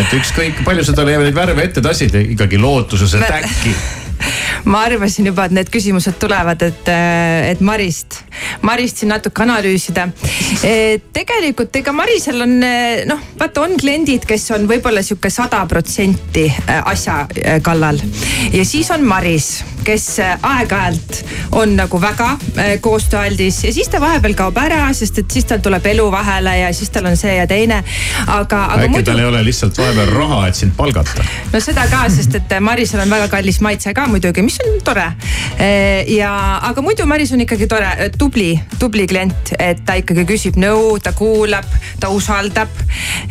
[0.00, 3.74] et ükskõik palju sa talle neid värve ette tassid, ikkagi lootuses, et äkki
[4.64, 8.20] ma arvasin juba, et need küsimused tulevad, et, äh, et Marist,
[8.66, 10.08] Marist siin natuke analüüsida.
[11.12, 16.46] tegelikult ega Marisel on äh, noh, vaata on kliendid, kes on võib-olla sihuke sada protsenti
[16.50, 17.24] äh, asja
[17.64, 18.00] kallal
[18.52, 19.60] ja siis on Maris,
[19.90, 21.20] kes aeg-ajalt
[21.58, 22.28] on nagu väga
[22.84, 26.68] koostööaldis ja siis ta vahepeal kaob ära, sest et siis tal tuleb elu vahele ja
[26.76, 27.80] siis tal on see ja teine.
[28.26, 28.84] aga, aga.
[28.84, 29.10] äkki muidu...
[29.10, 31.26] tal ei ole lihtsalt vahepeal raha, et sind palgata?
[31.52, 35.08] no seda ka, sest et Marisel on väga kallis maitse ka muidugi, mis on tore.
[36.10, 36.32] Ja,
[36.70, 41.14] aga muidu Maris on ikkagi tore, tubli, tubli klient, et ta ikkagi küsib nõu, ta
[41.16, 41.66] kuulab,
[42.00, 42.70] ta usaldab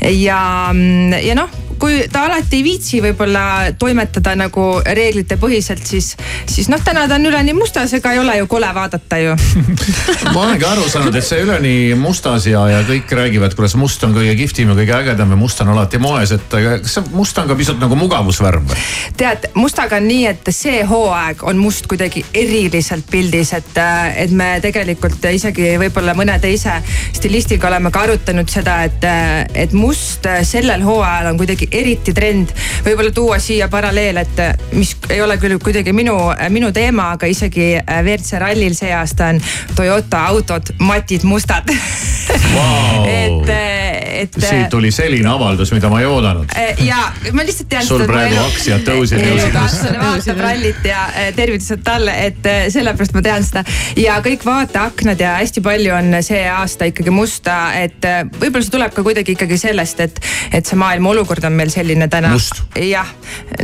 [0.03, 0.41] ja,
[0.73, 6.11] mm, ja noh kui ta alati ei viitsi võib-olla toimetada nagu reeglite põhiselt, siis,
[6.49, 9.35] siis noh, täna ta on üleni mustas, ega ei ole ju kole vaadata ju
[10.33, 14.15] ma olengi aru saanud, et see üleni mustas ja, ja kõik räägivad, kuidas must on
[14.17, 17.49] kõige kihvtim ja kõige ägedam ja must on alati moes, et kas see must on
[17.49, 18.83] ka pisut nagu mugavusvärv või?
[19.19, 23.81] tead, mustaga on nii, et see hooaeg on must kuidagi eriliselt pildis, et,
[24.19, 26.79] et me tegelikult isegi võib-olla mõne teise
[27.15, 29.07] stilistiga oleme ka arutanud seda, et,
[29.55, 32.53] et must sellel hooajal on kuidagi eriti trend.
[32.85, 34.41] võib-olla tuua siia paralleel, et
[34.73, 36.17] mis ei ole küll kuidagi minu,
[36.49, 39.41] minu teema, aga isegi WRC rallil see aasta on
[39.75, 41.69] Toyota autod matid mustad
[42.53, 43.05] wow.
[43.19, 43.49] et,
[44.21, 44.37] et.
[44.39, 46.51] siit tuli selline avaldus, mida ma ei oodanud.
[46.85, 47.85] Ja ma lihtsalt tean.
[47.85, 49.23] sul praegu aktsiad tõusid.
[49.99, 51.05] vaatab rallit ja
[51.35, 53.63] tervitused talle, et sellepärast ma tean seda.
[53.99, 58.09] ja kõik vaateaknad ja hästi palju on see aasta ikkagi musta, et
[58.39, 60.21] võib-olla see tuleb ka kuidagi ikkagi sellest, et,
[60.53, 62.31] et see maailma olukord on meil selline täna.
[62.79, 63.11] jah,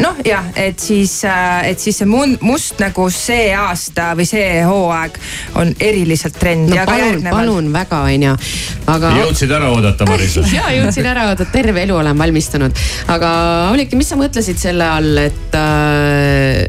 [0.03, 5.19] noh jah, et siis, et siis see must nagu see aasta või see hooaeg
[5.61, 7.39] on eriliselt trend no, ja ka järgneval.
[7.39, 8.35] palun väga, onju,
[8.95, 9.13] aga.
[9.21, 12.85] jõudsid ära oodata, Maris ja jõudsin ära oodata, terve elu olen valmistunud.
[13.15, 13.33] aga
[13.71, 16.65] Olliki, mis sa mõtlesid selle all, et, äh,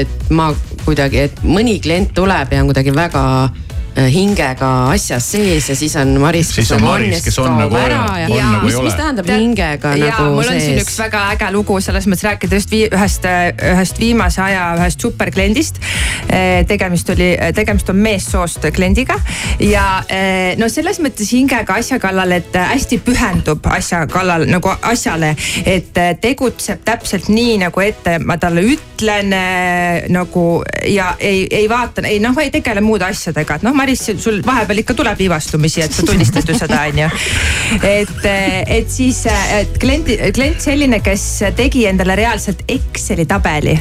[0.00, 0.50] et ma
[0.84, 5.94] kuidagi, et mõni klient tuleb ja on kuidagi väga Äh, hingega asjas sees ja siis
[5.96, 6.48] on Maris.
[6.54, 10.08] siis on Maris, kes on nagu ära ja, ja nagu mis, mis tähendab hingega ja,
[10.10, 13.28] nagu mul on siin üks väga äge lugu selles mõttes rääkida just vii, ühest,
[13.70, 15.78] ühest viimase aja ühest superkliendist.
[16.26, 19.18] Äh, tegemist oli, tegemist on meessoost kliendiga
[19.62, 25.34] ja äh, no selles mõttes hingega asja kallal, et hästi pühendub asja kallal nagu asjale,
[25.66, 29.30] et tegutseb täpselt nii nagu ette ma talle ütlen
[30.14, 30.44] nagu
[30.90, 34.78] ja ei, ei vaata, ei noh, ei tegele muude asjadega, et noh, Maris, sul vahepeal
[34.80, 37.08] ikka tuleb viivastumisi, et sa tunnistad ju seda, onju.
[37.84, 38.14] et,
[38.78, 39.18] et siis,
[39.58, 41.26] et klient, klient selline, kes
[41.58, 43.76] tegi endale reaalselt Exceli tabeli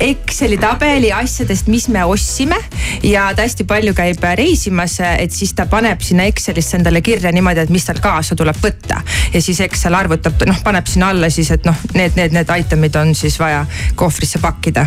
[0.00, 2.56] Exceli tabeli asjadest, mis me ostsime
[3.04, 7.64] ja ta hästi palju käib reisimas, et siis ta paneb sinna Excelisse endale kirja niimoodi,
[7.64, 9.00] et mis tal kaasa tuleb võtta.
[9.32, 12.96] ja siis Excel arvutab, noh paneb sinna alla siis, et noh, need, need, need item'id
[13.00, 13.64] on siis vaja
[13.94, 14.86] kohvrisse pakkida.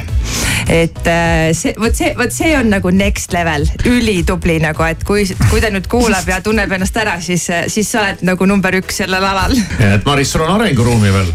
[0.68, 3.66] et äh, see, vot see, vot see on nagu next level,
[4.20, 8.04] ülitubli nagu, et kui, kui ta nüüd kuulab ja tunneb ennast ära, siis, siis sa
[8.04, 9.56] oled nagu number üks sellel alal.
[9.96, 11.32] et Maris, sul on arenguruumi veel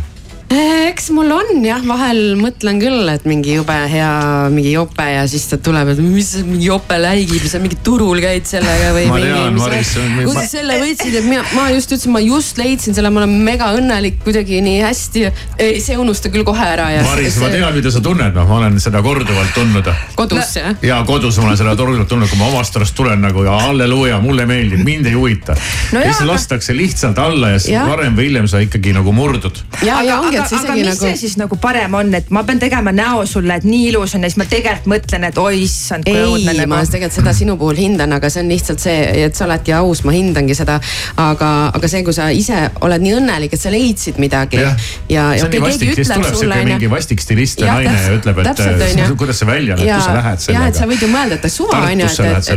[0.53, 4.11] eks mul on jah, vahel mõtlen küll, et mingi jube hea
[4.53, 8.47] mingi jope ja siis ta tuleb, et mis mingi jope läigib, sa mingi turul käid
[8.49, 9.07] sellega või.
[9.09, 9.95] ma tean, Maris.
[9.97, 13.37] kus sa selle võtsid, et mina, ma just ütlesin, ma just leidsin selle, ma olen
[13.47, 15.25] mega õnnelik kuidagi nii hästi.
[15.59, 17.07] ei, see unusta küll kohe ära ja.
[17.09, 19.91] Maris, ma tean, mida sa tunned, noh, ma olen seda korduvalt tundnud.
[20.19, 20.77] kodus jah?
[20.85, 24.21] ja kodus ma olen seda korduvalt tundnud, kui ma omast arust tulen nagu ja halleluuja,
[24.25, 26.05] mulle meeldib, mind ei huvita no.
[26.05, 29.65] ja siis lastakse lihtsalt alla ja siis varem või hiljem sa ikkagi nagu murdud.
[29.87, 31.05] ja, ja ongi, et see isegi aga mis nagu...
[31.05, 34.27] see siis nagu parem on, et ma pean tegema näo sulle, et nii ilus on
[34.27, 36.71] ja siis ma tegelikult mõtlen, et oi issand, kui õudne nagu.
[36.75, 40.05] ma tegelikult seda sinu puhul hindan, aga see on lihtsalt see, et sa oledki aus,
[40.07, 40.81] ma hindangi seda.
[41.21, 44.75] aga, aga see, kui sa ise oled nii õnnelik, et sa leidsid midagi ja,
[45.09, 46.61] ja, ja okei, keegi ütleb sulle.
[46.69, 50.45] mingi vastik stilist ja naine ja ütleb, et kuidas see välja näeb, kus sa lähed
[50.45, 50.65] sellega.
[50.65, 52.51] ja, et sa võid ju mõelda, et suva on ju, et,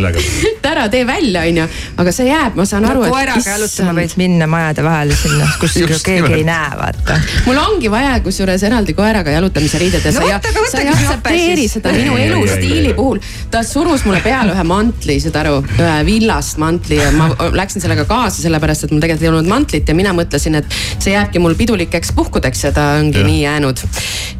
[0.51, 1.67] et ära tee välja, on ju,
[2.03, 3.13] aga see jääb, ma saan aru, et.
[3.13, 7.19] koeraga jalutama võid minna majade vahele sinna, kus keegi ei näe, vaata.
[7.47, 10.25] mul ongi vaja kusjuures eraldi koeraga jalutamise riided ja no,
[10.71, 13.19] sa, ei aktsepteeri seda minu elustiili puhul.
[13.51, 18.07] ta surus mulle peale ühe mantli, saad aru, ühe villast mantli ja ma läksin sellega
[18.09, 21.57] kaasa, sellepärast et mul tegelikult ei olnud mantlit ja mina mõtlesin, et see jääbki mul
[21.59, 23.27] pidulikeks puhkudeks ja ta ongi ja.
[23.27, 23.83] nii jäänud.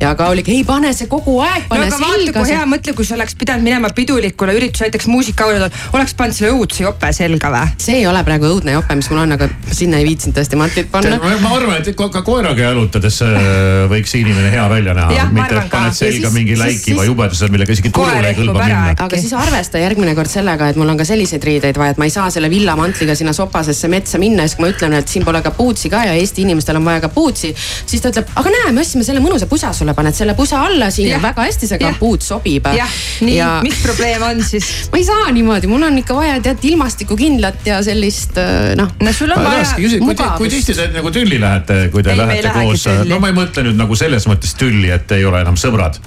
[0.02, 2.46] ja ka oligi, ei pane see kogu aeg, pane no, selga.
[2.48, 6.84] hea mõtle, kui sa oleks pidanud minema pidulikule üritusele, näiteks muusikaaurile, oleks pannud selle õudse
[6.86, 7.76] jope selga või?
[7.82, 10.92] see ei ole praegu õudne jope, mis mul on, aga sinna ei viitsinud tõesti mantlit
[10.92, 11.20] panna.
[11.42, 15.98] ma arvan, et ka koeraga jalutades äh, võiks inimene hea välja näha, mitte et paned
[15.98, 18.96] selga mingi läikiva jubeduse, millega isegi turule ei kõlba minna.
[19.08, 22.08] aga siis arvesta järgmine kord sellega, et mul on ka selliseid riideid vaja, et ma
[22.10, 25.26] ei saa selle villamantliga sinna sopasesse metsa minna ja siis kui ma ütlen, et siin
[25.28, 27.54] pole kapuutsi ka ja Eesti inimestel on vaja kapuutsi.
[27.58, 30.90] siis ta ütleb, aga näe, me ostsime selle mõnusa pusa sulle, paned selle pusa alla
[30.94, 32.70] siin ja väga hästi see kapuut sobib.
[32.78, 34.70] jah, nii ja..., mis probleem on siis?
[34.92, 38.92] ma ei saa niimoodi, mul on ikka vaja tead ilmastikukindlat ja sellist äh, noh.
[39.04, 39.66] no sul on vaja
[40.00, 40.38] mugavust.
[40.38, 43.64] kui tihti te nagu tülli lähete, kui te ei, lähete koos, no ma ei mõtle
[43.68, 46.00] nüüd nagu selles mõttes tülli, et ei ole enam sõbrad.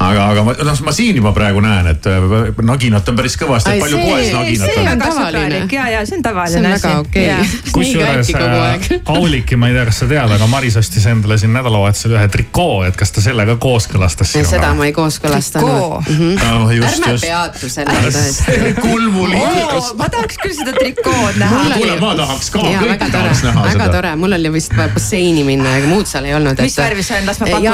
[0.00, 3.76] Aga, aga ma, noh, ma siin juba praegu näen, et äh, naginat on päris kõvasti,
[3.80, 4.74] palju poes naginat on.
[4.74, 5.58] see on tavaline.
[5.72, 6.82] ja, ja see on tavaline asi.
[6.82, 10.78] see on väga okei kusjuures äh, Auliki, ma ei tea, kas sa tead, aga Maris
[10.80, 14.50] ostis endale siin nädalavahetusel ühe trikoo, et kas ta sellega kooskõlastas sinuga?
[14.54, 16.08] seda ma ei kooskõlastanud.
[16.08, 16.32] Mm -hmm.
[16.48, 18.74] no, ärme peatu sellele tõesti.
[18.80, 19.92] kulmuliigus.
[20.00, 21.64] ma tahaks küll seda trikood näha.
[21.76, 23.78] kuule, ma tahaks ka, kõik tahaks näha seda.
[23.78, 26.64] väga tore, mul oli vist vaja basseini minna ja muud seal ei olnud.
[26.64, 27.68] mis värvi see on, las ma pakun.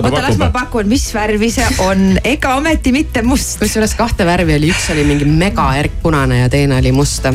[0.00, 3.58] oota, las ma pakun, mis värvi see on, ega ometi mitte must.
[3.58, 7.26] kusjuures kahte värvi oli, üks oli mingi mega erkpunane ja teine oli must.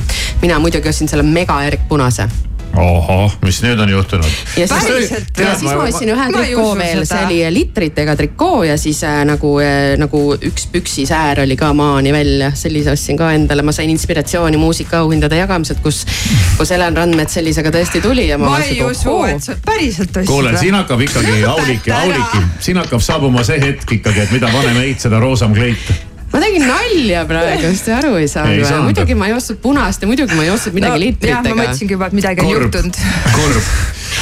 [0.42, 2.30] mina muidugi ostsin selle mega erkpunase
[2.78, 4.38] ohoh, mis nüüd on juhtunud?
[4.58, 9.02] ja siis, ja siis ma ostsin ühe trikoo veel, see oli litritega trikoo ja siis
[9.08, 13.76] äh, nagu äh,, nagu üks püksisäär oli ka maani välja, sellise ostsin ka endale, ma
[13.76, 16.04] sain inspiratsiooni muusikaauhindade jagamiselt, kus,
[16.58, 18.56] kus Helen Randmets sellisega tõesti tuli ja ma.
[18.56, 20.32] ma ei usu, et sa päriselt ostsid.
[20.32, 24.84] kuule, siin hakkab ikkagi Auliki, Auliki, siin hakkab saabuma see hetk ikkagi, et mida vanem
[24.86, 28.84] eit, seda roosam kleit ma tegin nalja praegu, sest te aru ei saanud või?
[28.90, 31.42] muidugi ma ei ostnud punast ja muidugi ma ei ostnud midagi no, litritega.
[31.42, 33.02] jah, ma mõtlesingi juba, et midagi on juhtunud.
[33.36, 33.74] kurb,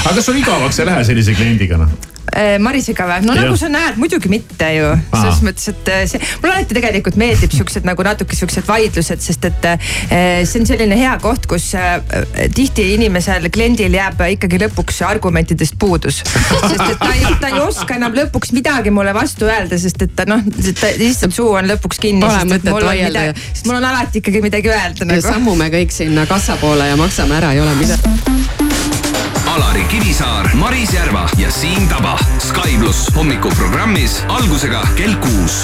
[0.06, 1.91] aga kas sul igavaks ei lähe sellise kliendiga noh?
[2.30, 3.26] Äh, Marisega või?
[3.26, 3.43] no ja.
[3.45, 4.89] nagu sa näed, muidugi mitte ju.
[5.16, 9.47] selles mõttes, et äh, see, mulle alati tegelikult meeldib siuksed nagu natuke siuksed vaidlused, sest
[9.50, 9.89] et äh,
[10.45, 11.72] see on selline hea koht, kus
[12.56, 16.22] tihti inimesel, kliendil jääb ikkagi lõpuks argumentidest puudus.
[16.22, 20.14] sest et ta ei, ta ei oska enam lõpuks midagi mulle vastu öelda, sest et
[20.16, 20.43] ta noh,
[21.02, 22.22] lihtsalt suu on lõpuks kinni.
[22.28, 23.30] Pole mõtet vaielda.
[23.54, 25.26] sest mul on alati ikkagi midagi öelda nagu.
[25.26, 28.39] sammume kõik sinna kassa poole ja maksame ära, ei ole midagi
[29.50, 32.14] Alari Kivisaar, Maris Järva ja Siim Taba.
[32.38, 35.64] Sky pluss hommikuprogrammis algusega kell kuus.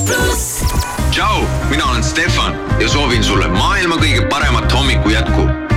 [1.11, 5.70] Tšau, mina olen Stefan ja soovin sulle maailma kõige paremat hommiku jätku.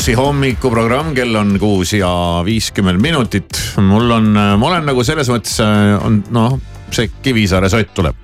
[0.00, 2.08] Plussi hommikuprogramm, kell on kuus ja
[2.40, 3.58] viiskümmend minutit.
[3.84, 6.54] mul on, ma olen nagu selles mõttes on noh,
[6.88, 8.16] see Kivisaare sott tuleb.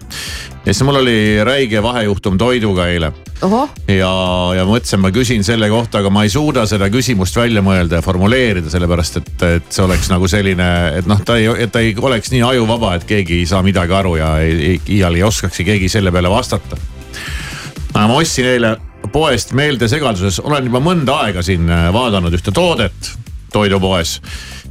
[0.64, 3.12] ja siis mul oli räige vahejuhtum toiduga eile.
[3.92, 4.14] ja,
[4.56, 8.06] ja mõtlesin, ma küsin selle kohta, aga ma ei suuda seda küsimust välja mõelda ja
[8.08, 11.92] formuleerida, sellepärast et, et see oleks nagu selline, et noh, ta ei, et ta ei
[12.00, 15.92] oleks nii ajuvaba, et keegi ei saa midagi aru ja ei, iial ei oskakski keegi
[15.92, 16.80] selle peale vastata.
[17.92, 18.78] ma ostsin eile
[19.12, 23.14] poest meeldesegaduses, olen juba mõnda aega siin äh, vaadanud ühte toodet
[23.52, 24.18] toidupoes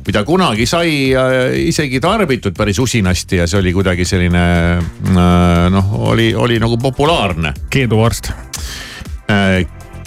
[0.05, 4.43] mida kunagi sai äh, isegi tarbitud päris usinasti ja see oli kuidagi selline
[4.77, 7.53] äh, noh, oli, oli nagu populaarne.
[7.69, 8.31] keeduvorst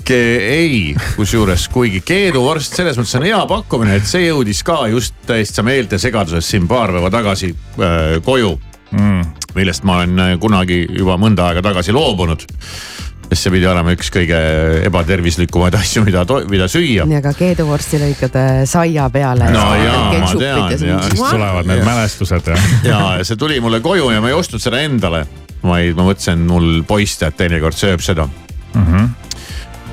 [0.08, 5.64] ei, kusjuures kuigi keeduvorst selles mõttes on hea pakkumine, et see jõudis ka just täitsa
[5.66, 8.54] meeldesegaduses siin paar päeva tagasi äh, koju
[8.94, 9.34] mm..
[9.58, 12.46] millest ma olen kunagi juba mõnda aega tagasi loobunud
[13.28, 14.38] sest see pidi olema üks kõige
[14.88, 17.06] ebatervislikumaid asju, mida, mida süüa.
[17.08, 19.50] nii, aga keeduvorsti lõikad äh, saia peale.
[19.52, 21.04] no jaa, ma tean.
[21.10, 22.58] siis tulevad need mälestused ja.
[22.92, 25.26] ja, ja see tuli mulle koju ja ma ei ostnud seda endale,
[25.62, 28.84] vaid ma mõtlesin, mul poiss tead teinekord sööb seda mm.
[28.86, 29.08] -hmm.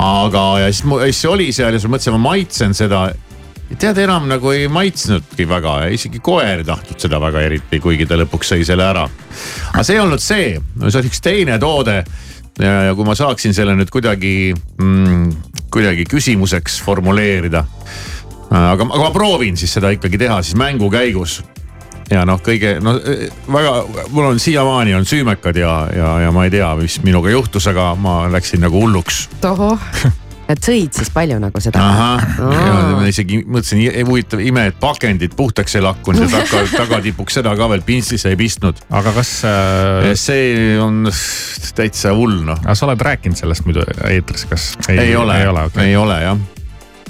[0.05, 3.07] aga, ja siis, siis see oli seal ja siis ma mõtlesin, ma maitsen seda
[3.73, 8.05] tead, enam nagu ei maitsnudki väga ja isegi koer ei tahtnud seda väga eriti, kuigi
[8.07, 9.07] ta lõpuks sõi selle ära.
[9.73, 10.55] aga see ei olnud see,
[10.88, 11.97] see oli üks teine toode
[12.60, 15.30] ja, ja kui ma saaksin selle nüüd kuidagi mm,,
[15.74, 17.66] kuidagi küsimuseks formuleerida.
[17.66, 21.43] Äh, aga, aga ma proovin siis seda ikkagi teha siis mängu käigus.
[22.06, 22.93] ja noh, kõige no
[23.49, 23.72] väga,
[24.14, 27.95] mul on siiamaani on süümekad ja, ja, ja ma ei tea, mis minuga juhtus, aga
[27.97, 29.26] ma läksin nagu hulluks.
[29.41, 29.82] tohoh
[30.51, 31.81] et sõid siis palju nagu seda?
[31.81, 32.55] ahah oh.,
[32.99, 37.69] ma isegi mõtlesin, huvitav, ime, et pakendid puhtaks ei lakkunud ja taga, tagatipuks seda ka
[37.71, 38.81] veel pintslisse ei pistnud.
[38.89, 40.11] aga kas äh....
[40.19, 41.05] see on
[41.75, 42.59] täitsa hull noh.
[42.63, 44.73] aga sa oled rääkinud sellest muidu eetris, kas?
[44.89, 45.89] ei, ole, ei ole, okay.
[45.89, 46.37] ei ole jah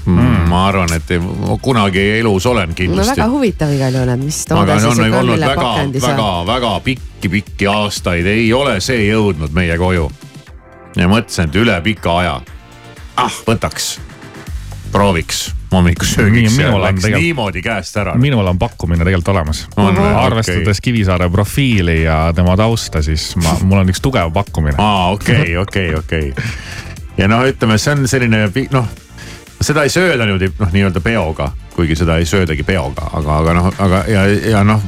[0.05, 0.47] mm..
[0.49, 1.21] ma arvan, et ei,
[1.61, 3.11] kunagi elus olen kindlasti.
[3.11, 5.71] no väga huvitav igal juhul, et mis toode siis on olnud väga,
[6.07, 10.09] väga, väga pikki-pikki aastaid ei ole see jõudnud meie koju.
[10.95, 12.35] ja mõtlesin, et üle pika aja
[13.17, 13.95] ah võtaks,
[14.91, 17.19] prooviks hommikusöögiks ja läks tegel...
[17.19, 18.15] niimoodi käest ära.
[18.15, 19.67] minul on pakkumine tegelikult olemas.
[20.15, 20.81] arvestades okay.
[20.81, 24.77] Kivisaare profiili ja tema tausta, siis ma, mul on üks tugev pakkumine.
[24.77, 26.33] aa, okei, okei, okei.
[27.17, 28.87] ja noh, ütleme, see on selline noh,
[29.61, 33.71] seda ei sööda niimoodi noh, nii-öelda peoga, kuigi seda ei söödagi peoga, aga, aga noh,
[33.79, 34.83] aga ja, ja noh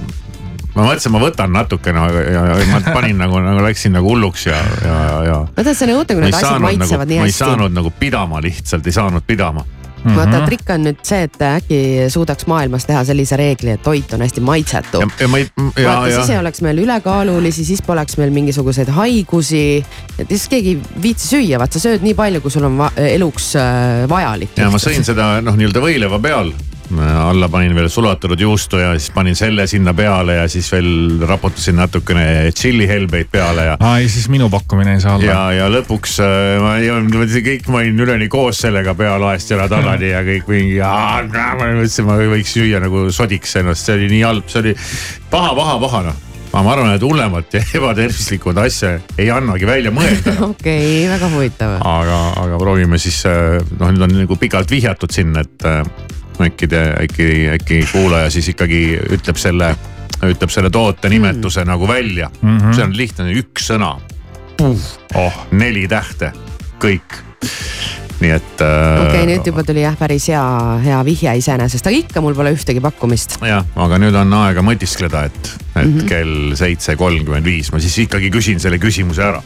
[0.77, 4.45] ma mõtlesin, ma võtan natukene no, ja, ja ma panin nagu, nagu läksin nagu hulluks
[4.49, 5.39] ja, ja, ja.
[5.57, 7.25] vaata, see on õudne, kui need asjad maitsevad nagu, nii hästi.
[7.25, 9.65] ma ei saanud nagu pidama lihtsalt, ei saanud pidama
[9.97, 10.17] Mm -hmm.
[10.17, 11.79] vaata, trikk on nüüd see, et äkki
[12.13, 14.99] suudaks maailmas teha sellise reegli, et toit on hästi maitsetu.
[14.99, 19.85] vaata, siis ei oleks meil ülekaalulisi, siis poleks meil mingisuguseid haigusi.
[20.19, 23.55] et siis keegi ei viitsi süüa, vaat sa sööd nii palju, kui sul on eluks
[23.55, 24.53] äh, vajalik.
[24.57, 26.53] ja ma sõin seda noh, nii-öelda võileiva peal
[26.95, 31.75] alla panin veel sulatatud juustu ja siis panin selle sinna peale ja siis veel raputasin
[31.75, 33.77] natukene tšillihelbeid peale ja.
[33.79, 35.25] aa ei, siis minu pakkumine ei saa olla.
[35.27, 39.67] ja, ja lõpuks äh, ma ei olnud, kõik ma olin üleni koos sellega pealaest jala
[39.71, 40.79] tagasi ja kõik mingi.
[40.79, 41.23] ma
[41.57, 44.77] mõtlesin, ma võiks süüa nagu sodiks ennast, see oli nii halb, see oli
[45.31, 49.91] paha, paha, paha noh aga ma arvan, et hullemat ja ebatervislikumat asja ei annagi välja
[49.93, 50.37] mõelda.
[50.51, 51.79] okei okay,, väga huvitav.
[51.83, 55.83] aga, aga proovime siis äh, noh, nüüd on nagu pikalt vihjatud siin, et äh,
[56.43, 58.81] äkki te, äkki, äkki kuulaja siis ikkagi
[59.17, 59.73] ütleb selle,
[60.27, 61.71] ütleb selle toote nimetuse mm.
[61.71, 62.57] nagu välja mm.
[62.57, 62.75] -hmm.
[62.75, 63.95] see on lihtne, üks sõna.
[65.15, 66.31] oh, neli tähte,
[66.81, 67.21] kõik
[68.21, 69.01] nii et äh,.
[69.01, 70.43] okei okay,, nüüd juba tuli jah, päris hea,
[70.83, 73.37] hea vihje iseenesest, aga ikka mul pole ühtegi pakkumist.
[73.45, 75.51] jah, aga nüüd on aega mõtiskleda, et,
[75.81, 76.07] et mm -hmm.
[76.09, 79.41] kell seitse kolmkümmend viis ma siis ikkagi küsin selle küsimuse ära.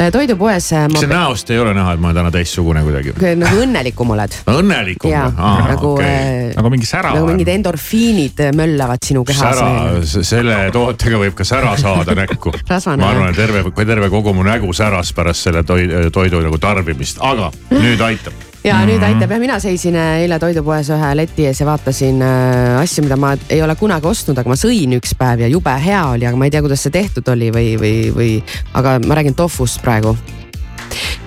[0.00, 0.70] Äh, toidupoes.
[0.70, 3.14] kas see näost ei ole näha, et ma olen täna teistsugune kuidagi?
[3.36, 4.34] nagu õnnelikum oled.
[4.60, 5.68] õnnelikum või?
[5.68, 7.14] nagu okay., äh, nagu mingi sära.
[7.14, 9.56] nagu mingid endorfiinid möllavad sinu kehas.
[9.58, 12.52] sära, selle tootega võib ka sära saada näkku
[13.00, 17.18] ma arvan, et terve, terve kogu mu nägu säras pärast selle toidu, toidu nagu tarbimist,
[17.20, 18.86] aga nüüd nüüd aitab ja mm -hmm.
[18.86, 23.04] nüüd aitab jah, mina seisin äh, eile toidupoes ühe leti ees ja vaatasin äh, asju,
[23.04, 26.26] mida ma ei ole kunagi ostnud, aga ma sõin üks päev ja jube hea oli,
[26.26, 28.32] aga ma ei tea, kuidas see tehtud oli või, või, või
[28.74, 30.16] aga ma räägin tofust praegu.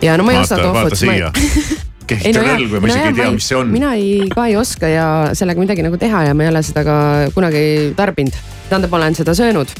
[0.01, 0.73] ja no ma ei osta tofut.
[0.73, 1.31] vaata siia
[2.07, 3.71] kehtib no rõlg või ma isegi no, ei tea, mis see on.
[3.71, 6.83] mina ei, ka ei oska ja sellega midagi nagu teha ja ma ei ole seda
[6.83, 6.99] ka
[7.33, 8.37] kunagi tarbinud.
[8.69, 9.73] tähendab, ma olen seda söönud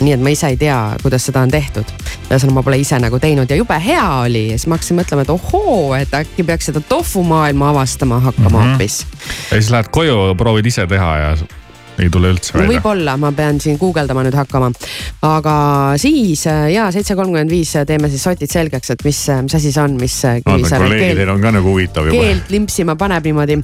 [0.00, 1.92] nii et ma ise ei tea, kuidas seda on tehtud.
[2.26, 5.26] ühesõnaga, ma pole ise nagu teinud ja jube hea oli ja siis ma hakkasin mõtlema,
[5.26, 8.72] et ohoo, et äkki peaks seda tofu maailma avastama hakkama mhm.
[8.72, 9.18] hoopis mm.
[9.18, 9.44] -hmm.
[9.50, 11.36] ja siis lähed koju, proovid ise teha ja
[11.98, 12.76] ei tule üldse välja.
[12.76, 14.70] võib-olla, ma pean siin guugeldama nüüd hakkama.
[15.26, 15.56] aga
[16.00, 19.96] siis ja seitse kolmkümmend viis teeme siis sotid selgeks, et mis, mis asi see on,
[20.00, 22.22] mis kolleegidel on ka nagu huvitav juba.
[22.22, 23.58] keelt limpsima paneb niimoodi.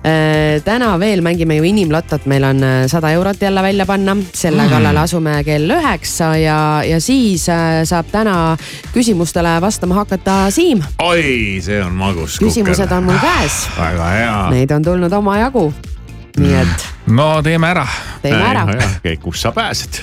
[0.00, 4.64] Äh, täna veel mängime ju inimlottot, meil on äh, sada eurot jälle välja panna, selle
[4.64, 4.74] mm.
[4.74, 8.56] kallale asume kell üheksa ja, ja siis äh, saab täna
[8.94, 10.82] küsimustele vastama hakata Siim.
[10.98, 12.40] oi, see on magus.
[12.42, 13.62] küsimused on mul käes.
[13.78, 14.36] väga hea.
[14.56, 15.70] Neid on tulnud omajagu
[16.40, 16.86] nii et.
[17.06, 17.86] no teeme ära.
[18.22, 18.66] teeme ära.
[19.22, 20.00] kus sa pääsed?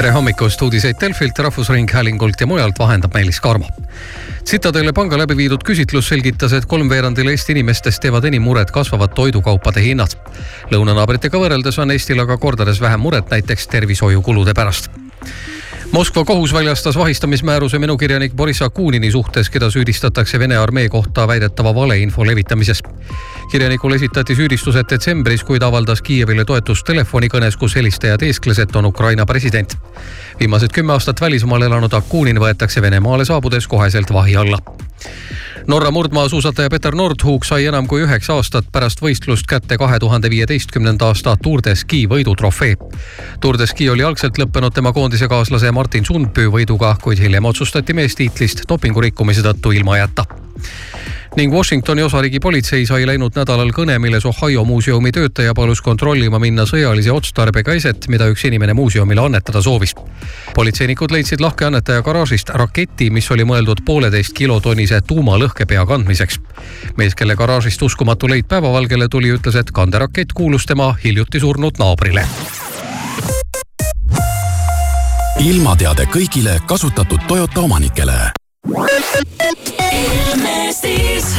[0.00, 3.66] Tere hommikust, uudiseid Delfilt, Rahvusringhäälingult ja mujalt vahendab Meelis Karmo.
[4.48, 9.84] Citadele panga läbi viidud küsitlus selgitas, et kolmveerandil Eesti inimestest teevad enim muret kasvavad toidukaupade
[9.84, 10.16] hinnad.
[10.72, 14.88] lõunanaabritega võrreldes on Eestil aga kordades vähem muret näiteks tervishoiukulude pärast
[15.92, 22.26] Moskva kohus väljastas vahistamismääruse menukirjanik Boris Akunini suhtes, keda süüdistatakse Vene armee kohta väidetava valeinfo
[22.26, 22.82] levitamises.
[23.50, 28.86] Kirjanikule esitati süüdistused detsembris, kui ta avaldas Kiievile toetust telefonikõnes, kus helistaja teeskles, et on
[28.86, 29.76] Ukraina president.
[30.40, 34.58] viimased kümme aastat välismaal elanud Akunin võetakse Venemaale saabudes koheselt vahi alla
[35.66, 41.10] Norra murdmaasuusataja Peter Nordhug sai enam kui üheksa aastat pärast võistlust kätte kahe tuhande viieteistkümnenda
[41.12, 42.76] aasta Tour de Ski võidutrofee.
[43.40, 48.16] Tour de Ski oli algselt lõppenud tema koondisekaaslase Martin Sundpüü võiduga, kuid hiljem otsustati mees
[48.16, 50.24] tiitlist dopingurikkumise tõttu ilma jätta
[51.36, 56.66] ning Washingtoni osariigi politsei sai läinud nädalal kõne, milles Ohio muuseumi töötaja palus kontrollima minna
[56.66, 59.94] sõjalise otstarbega eset, mida üks inimene muuseumile annetada soovis.
[60.54, 66.40] politseinikud leidsid lahke annetaja garaažist raketi, mis oli mõeldud pooleteist kilotonnise tuumalõhkepea kandmiseks.
[66.96, 72.26] mees, kelle garaažist uskumatu leid päevavalgele tuli, ütles, et kanderakett kuulus tema hiljuti surnud naabrile
[75.40, 78.12] ilmateade kõigile kasutatud Toyota omanikele.